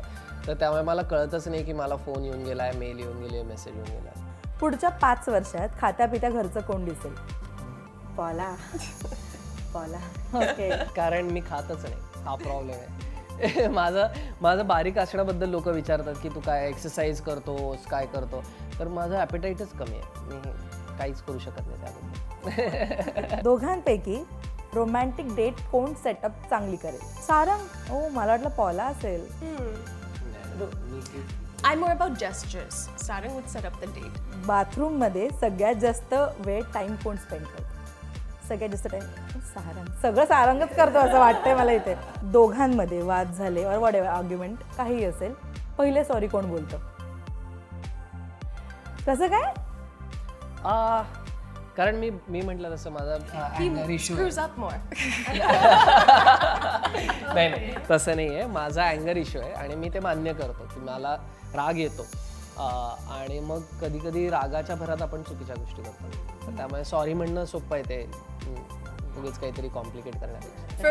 तर 0.48 0.54
त्यामुळे 0.54 0.82
मला 0.84 1.02
कळतच 1.02 1.48
नाही 1.48 1.64
की 1.64 1.74
मला 1.74 1.96
फोन 1.96 2.24
येऊन 2.26 2.44
गेलाय 2.44 2.72
मेल 2.72 3.00
येऊन 3.00 3.22
गेले 3.24 3.44
मेसेज 3.44 3.76
येऊन 3.76 3.90
गेलाय. 3.90 4.30
पुढच्या 4.60 4.90
पाच 4.90 5.30
वर्षात 5.30 5.70
खात्या 5.82 6.08
पित्या 6.08 6.30
घरचं 6.30 6.60
कोण 6.60 6.86
दिसेल? 6.86 7.14
पॉला. 8.18 8.56
पॉला. 9.74 9.98
ओके 10.36 10.70
कारण 10.96 11.26
मी 11.26 11.42
खातच 11.50 11.84
नाही. 11.84 11.96
हा 12.24 12.36
प्रॉब्लेम 12.36 12.76
आहे. 12.76 13.68
माझं 13.68 14.08
माझं 14.42 14.68
बारीक 14.68 14.98
असण्याबद्दल 14.98 15.50
लोक 15.50 15.68
विचारतात 15.68 16.16
की 16.24 16.30
तू 16.30 16.40
काय 16.40 16.68
एक्सरसाइज 16.70 17.22
करतोस 17.22 17.86
काय 17.86 18.06
करतो 18.06 18.44
तर 18.80 18.88
माझं 18.88 19.16
ॲपिटाईटच 19.18 19.72
कमी 19.72 19.98
आहे. 19.98 20.26
मी 20.26 20.52
काहीच 20.98 21.22
करू 21.22 21.40
शकत 21.40 21.68
नाही 21.68 21.82
त्याबद्दल. 21.82 23.42
दोघांपैकी 23.42 24.24
रोमॅन्टिक 24.76 25.36
डेट 25.36 25.54
कोण 25.72 25.94
सेटअप 25.94 26.32
चांगली 26.50 26.76
करेल? 26.76 27.00
सारंग 27.28 27.92
ओ 27.94 28.08
मला 28.10 28.32
वाटलं 28.32 28.50
पॉला 28.50 28.84
असेल. 28.84 29.26
I'm 31.70 31.82
more 31.82 31.92
about 31.94 32.14
gestures. 32.22 32.78
Sarang 33.02 33.34
would 33.34 33.50
set 33.54 33.66
up 33.66 33.76
the 33.82 33.88
date. 33.96 34.20
बाथरूममध्ये 34.46 35.30
सगळ्यात 35.42 35.76
जास्त 35.76 36.14
वेळ 36.46 36.62
टाइम 36.74 36.96
कोण 36.96 37.16
स्पेंड 37.16 37.44
करतो? 37.46 37.64
सगळ्यात 38.48 38.70
जास्त 38.70 38.88
टाइम 38.88 39.04
सारंग 39.40 39.86
सगळं 40.02 40.26
सारंगच 40.26 40.76
करतो 40.76 41.00
असं 41.00 41.20
वाटतंय 41.20 41.56
मला 41.56 41.72
इथे. 41.72 41.96
दोघांमध्ये 42.24 43.02
वाद 43.02 43.32
झाले 43.32 43.66
और 43.66 43.78
वॉट 43.78 43.96
एव्हर 43.96 44.12
आर्ग्युमेंट 44.12 44.58
काही 44.78 45.04
असेल 45.04 45.34
पहिले 45.78 46.04
सॉरी 46.04 46.28
कोण 46.28 46.50
बोलतं? 46.50 46.78
कसं 49.08 49.28
काय? 49.28 49.54
आ, 50.66 51.02
कारण 51.78 51.96
मी 51.96 52.10
मी 52.28 52.42
म्हटलं 52.42 52.76
तसं 52.76 52.92
माझा. 52.92 53.18
नाही 57.34 57.50
नाही 57.50 57.74
तसं 57.92 58.16
नाही 58.16 58.36
आहे. 58.36 58.46
माझा 58.46 58.90
अँगर 58.90 59.18
इश्यू 59.18 59.42
आहे 59.42 59.52
आणि 59.52 59.76
मी 59.76 59.90
ते 59.90 60.00
मान्य 60.00 60.34
करतो 60.34 60.64
की 60.64 60.80
मला 60.80 61.18
राग 61.56 61.78
येतो. 61.78 62.06
आणि 63.12 63.40
मग 63.40 63.62
कधी 63.82 64.00
कधी 64.00 64.30
रागाच्या 64.30 64.76
भरात 64.76 65.02
आपण 65.02 65.22
चुकीच्या 65.22 65.56
गोष्टी 65.56 65.82
करतो. 65.82 66.58
त्यामुळे 66.58 66.84
सॉरी 66.84 67.14
म्हणणं 67.14 67.46
सोपं 67.46 67.76
आहे 67.76 67.84
ते. 67.84 68.12
उगीच 69.18 69.40
काहीतरी 69.40 69.70
कॉम्प्लिकेट 69.70 70.16
करण्यापेक्षा. 70.16 70.82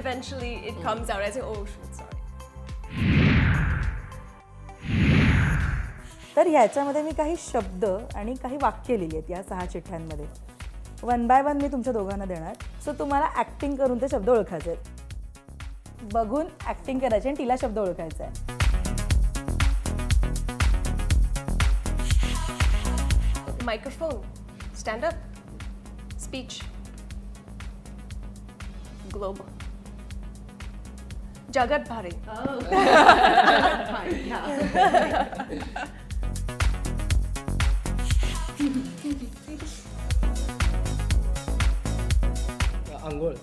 Eventually 0.00 0.70
it 0.70 0.74
comes 0.84 1.10
out. 1.10 1.20
I 1.20 1.30
say, 1.30 1.40
तर 6.36 6.46
ह्याच्यामध्ये 6.46 7.02
मी 7.02 7.10
काही 7.18 7.34
शब्द 7.38 7.84
आणि 8.14 8.34
काही 8.42 8.56
वाक्य 8.62 8.98
लिहिली 8.98 9.16
आहेत 9.16 9.30
या 9.30 9.42
सहा 9.48 9.64
चिठ्ठ्यांमध्ये. 9.66 10.26
वन 11.02 11.26
बाय 11.26 11.42
वन 11.42 11.60
मी 11.62 11.68
तुमच्या 11.72 11.92
दोघांना 11.92 12.24
देणार. 12.24 12.54
सो 12.84 12.92
तुम्हाला 12.98 13.26
ॲक्टिंग 13.36 13.74
करून 13.76 14.00
ते 14.00 14.08
शब्द 14.10 14.28
ओळखायचे 14.30 14.70
आहेत. 14.70 16.04
बघून 16.12 16.46
ॲक्टिंग 16.66 16.98
करायची 16.98 17.28
आणि 17.28 17.38
तिला 17.38 17.54
शब्द 17.60 17.78
ओळखायचा 17.78 18.24
आहे 18.24 18.62
Microphone, 23.66 24.22
stand 24.74 25.04
up, 25.04 25.14
speech, 26.18 26.60
globe, 29.10 29.40
Jagat 31.50 31.88
आंघोळ. 43.04 43.34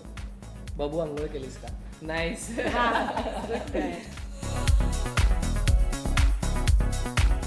बाबू 0.77 0.99
आंघोळ 0.99 1.25
केलीस 1.33 1.57
का? 1.61 1.67
नाईस 2.01 2.49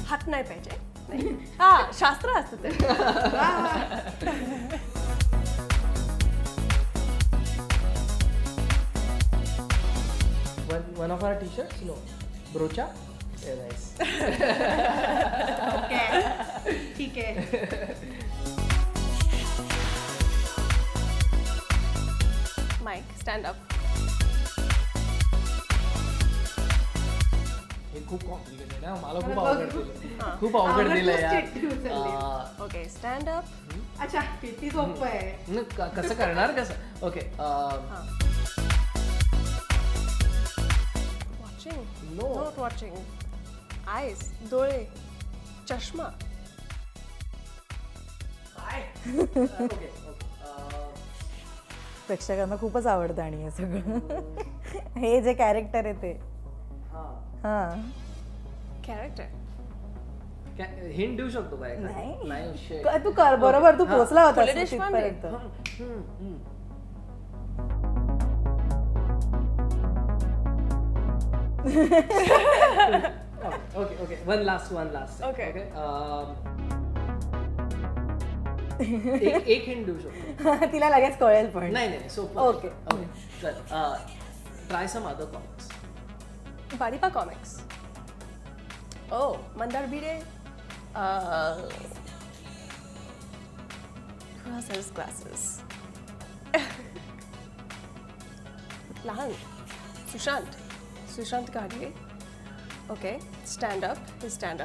हात 0.09 0.27
नाही 0.29 0.42
पाहिजे. 0.42 0.70
हा 1.59 1.90
शास्त्र 1.98 2.38
असतं 2.38 2.57
ते. 2.62 2.68
One 10.70 10.83
one 10.98 11.11
of 11.11 11.24
our 11.24 11.33
T 11.40 11.46
shirt 11.57 11.83
no 11.87 11.94
Broacha 12.53 12.87
nice 13.46 13.83
ठीक 16.96 17.18
आहे. 17.18 17.33
माईक 22.94 23.16
स्टँड 23.20 23.46
अप 23.46 23.72
हे 27.94 28.00
खूप 28.09 28.22
कॉम्प्लिकेटेड 28.24 28.85
आहे 28.85 29.00
मला 29.02 29.20
खूप 29.20 29.38
अवघड 29.38 29.72
दिलं 29.72 30.37
खूप 30.40 30.57
अवघड 30.57 30.92
दिलं 30.92 31.12
यार. 31.12 32.62
ओके 32.64 32.85
स्टँड 32.88 33.28
अप 33.28 33.44
अच्छा 34.00 34.20
किती 34.42 34.70
सोपं 34.70 35.07
आहे. 35.07 35.33
न, 35.48 35.62
कसं 35.96 36.14
करणार? 36.14 36.52
कसं? 36.52 37.07
Okay 37.07 37.20
watching 41.40 41.83
No. 42.18 42.28
Not 42.37 42.59
watching 42.59 42.96
eyes 43.88 44.30
डोळे 44.50 44.85
चष्मा. 45.68 46.04
ओके 49.14 49.88
प्रेक्षकांना 52.07 52.57
खूपच 52.61 52.87
आवडतं 52.87 53.23
आणि 53.23 53.43
हे 53.43 53.51
सगळं. 53.51 53.99
हे 54.97 55.21
जे 55.21 55.33
कॅरेक्टर 55.35 55.85
आहे 55.85 55.95
ते. 56.03 56.12
हां. 57.45 57.81
कॅरेक्टर 58.87 59.43
हिंट 60.90 61.17
देऊ 61.17 61.29
शकतो 61.29 61.57
काय 61.57 61.77
नाही. 61.77 62.12
तू 63.05 63.11
कर 63.12 63.37
बरोबर 63.37 63.79
तू 63.79 63.85
पोचला 63.85 64.25
होता 64.25 64.45
Deshpande. 64.55 65.11
Okay 73.77 74.03
okay 74.05 74.17
one 74.27 74.43
last 74.43 74.73
one 74.73 74.90
last 74.93 75.23
Okay. 75.25 75.49
एक 78.80 79.64
हिंट 79.68 79.87
तिला 80.72 80.88
लगेच 80.88 81.16
कळेल 81.18 81.50
पण. 81.50 81.70
नाही 81.72 81.88
नाही 81.88 82.10
सोपं 82.10 82.40
ओके. 82.40 82.68
चल. 83.42 83.54
ट्राय 84.68 84.87
सम 84.88 85.08
कॉमिक्स 85.12 85.68
बारिपा 86.78 87.08
कॉमिक्स 87.08 87.58
ओ 89.12 89.32
मंदार 89.56 89.87
बिडे. 89.87 90.18
क्रॉसर्स 94.44 94.90
क्लासेस 94.94 95.60
लहान. 99.06 99.30
Sushant. 100.12 100.52
Sushant 101.14 101.46
Kadhe 101.54 101.92
okay 102.90 103.18
standup 103.46 103.96
up 103.96 104.26
stand 104.30 104.62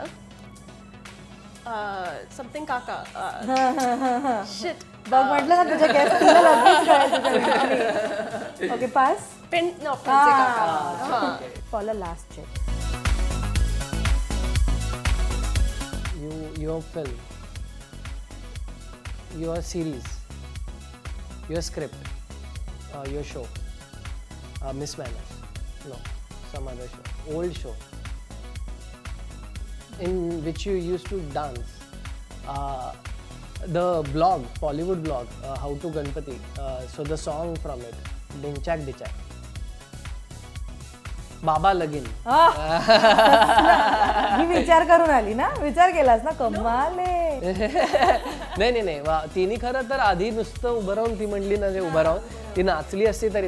His 1.68 1.68
stand 1.68 1.68
up. 1.68 1.68
Uh, 1.68 2.10
something 2.30 2.66
Kaka. 2.66 3.04
Uh, 3.14 4.44
shit. 4.44 4.76
बघ 5.10 5.24
म्हटलं 5.28 5.56
ना 5.56 5.62
तुझ्या 5.70 5.88
guest 5.88 6.20
तिला 6.20 6.40
लगेच 6.40 6.86
कळेल 6.86 7.10
तुझ्या 7.24 7.38
नावाने. 7.46 8.74
Okay 8.74 8.86
pass 8.86 9.18
Pen, 9.52 9.64
no, 9.84 9.92
Pense 10.04 10.28
Kaka. 10.38 10.64
Follow 11.70 11.92
last 11.98 12.34
check 12.34 12.48
you 16.24 16.32
your 16.58 16.80
film 16.94 17.14
your 19.36 19.60
series 19.60 20.06
your 21.50 21.60
script 21.60 21.94
uh, 22.94 23.04
your 23.14 23.24
show 23.32 23.46
uh, 24.62 24.72
miss 24.72 24.96
manners 24.98 25.30
no 25.90 25.98
some 26.52 26.66
other 26.68 26.88
show 26.88 27.36
old 27.36 27.54
show 27.54 27.74
In 30.07 30.43
which 30.45 30.65
you 30.65 30.75
used 30.93 31.07
to 31.13 31.17
dance 31.37 31.69
uh, 32.47 32.91
the 33.77 33.87
blog 34.13 34.43
bollywood 34.61 35.01
blog 35.07 35.25
uh, 35.43 35.55
how 35.63 35.71
to 35.85 35.89
ganpati 35.97 36.35
uh, 36.59 36.81
so 36.95 37.03
the 37.13 37.17
song 37.25 37.55
from 37.65 37.79
it 37.89 37.97
dinchak 38.43 38.85
dichak 38.91 39.13
बाबा 41.43 41.71
लगीन 41.73 42.05
ही 44.39 44.45
विचार 44.47 44.83
करून 44.87 45.09
आली 45.09 45.33
ना 45.33 45.47
विचार 45.59 45.91
केलास 45.91 46.21
ना 46.23 46.31
कमाल. 46.39 46.95
नाही 48.57 48.71
नाही 48.71 48.81
नाही 48.81 48.99
तिने 49.35 49.55
खरं 49.61 49.89
तर 49.89 49.99
आधी 50.07 50.29
नुसतं 50.31 50.69
उभं 50.69 50.93
राहून 50.95 51.13
ती 51.19 51.25
म्हणली 51.25 51.57
ना 51.57 51.69
जे 51.71 51.79
उभं 51.79 52.01
राहून 52.03 52.55
ती 52.55 52.63
नाचली 52.63 53.05
असती 53.05 53.29
तरी 53.33 53.47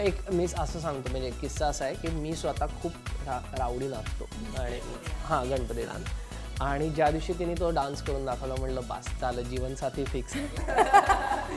एक 0.00 0.20
मी 0.32 0.44
असं 0.58 0.80
सांगतो 0.80 1.10
म्हणजे 1.10 1.28
एक 1.28 1.38
किस्सा 1.40 1.66
असा 1.66 1.84
आहे 1.84 1.94
की 1.94 2.08
मी 2.08 2.34
स्वतः 2.36 2.66
खूप 2.82 2.92
रा 3.26 3.38
रावडी 3.58 3.88
नाचतो. 3.88 4.28
आणि 4.58 4.78
हां 5.24 5.44
गणपती 5.50 5.82
डान्स 5.82 6.60
आणि 6.62 6.88
ज्या 6.90 7.10
दिवशी 7.10 7.32
तिने 7.32 7.54
तो 7.54 7.70
डान्स 7.70 8.02
करून 8.02 8.24
दाखवला 8.26 8.54
म्हणलं 8.58 8.80
बास 8.88 9.06
झालं 9.20 9.42
जीवनसाथी 9.42 10.04
फिक्स 10.04 10.32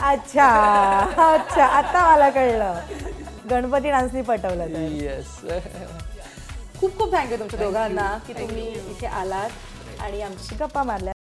अच्छा 0.02 0.48
अच्छा 1.26 1.66
आता 1.66 2.06
मला 2.12 2.30
कळलं. 2.30 2.80
गणपती 3.50 3.90
डान्सनी 3.90 4.22
पटवलं 4.22 4.80
येस 4.94 5.40
खूप 6.80 6.98
खूप 6.98 7.12
थँक्यू 7.14 7.38
तुमच्या 7.38 7.60
दोघांना 7.60 8.18
की 8.28 8.34
तुम्ही 8.34 8.68
इथे 8.92 9.06
आलात 9.08 10.02
आणि 10.02 10.22
आमच्याशी 10.22 10.56
गप्पा 10.56 10.84
मारल्या. 10.84 11.12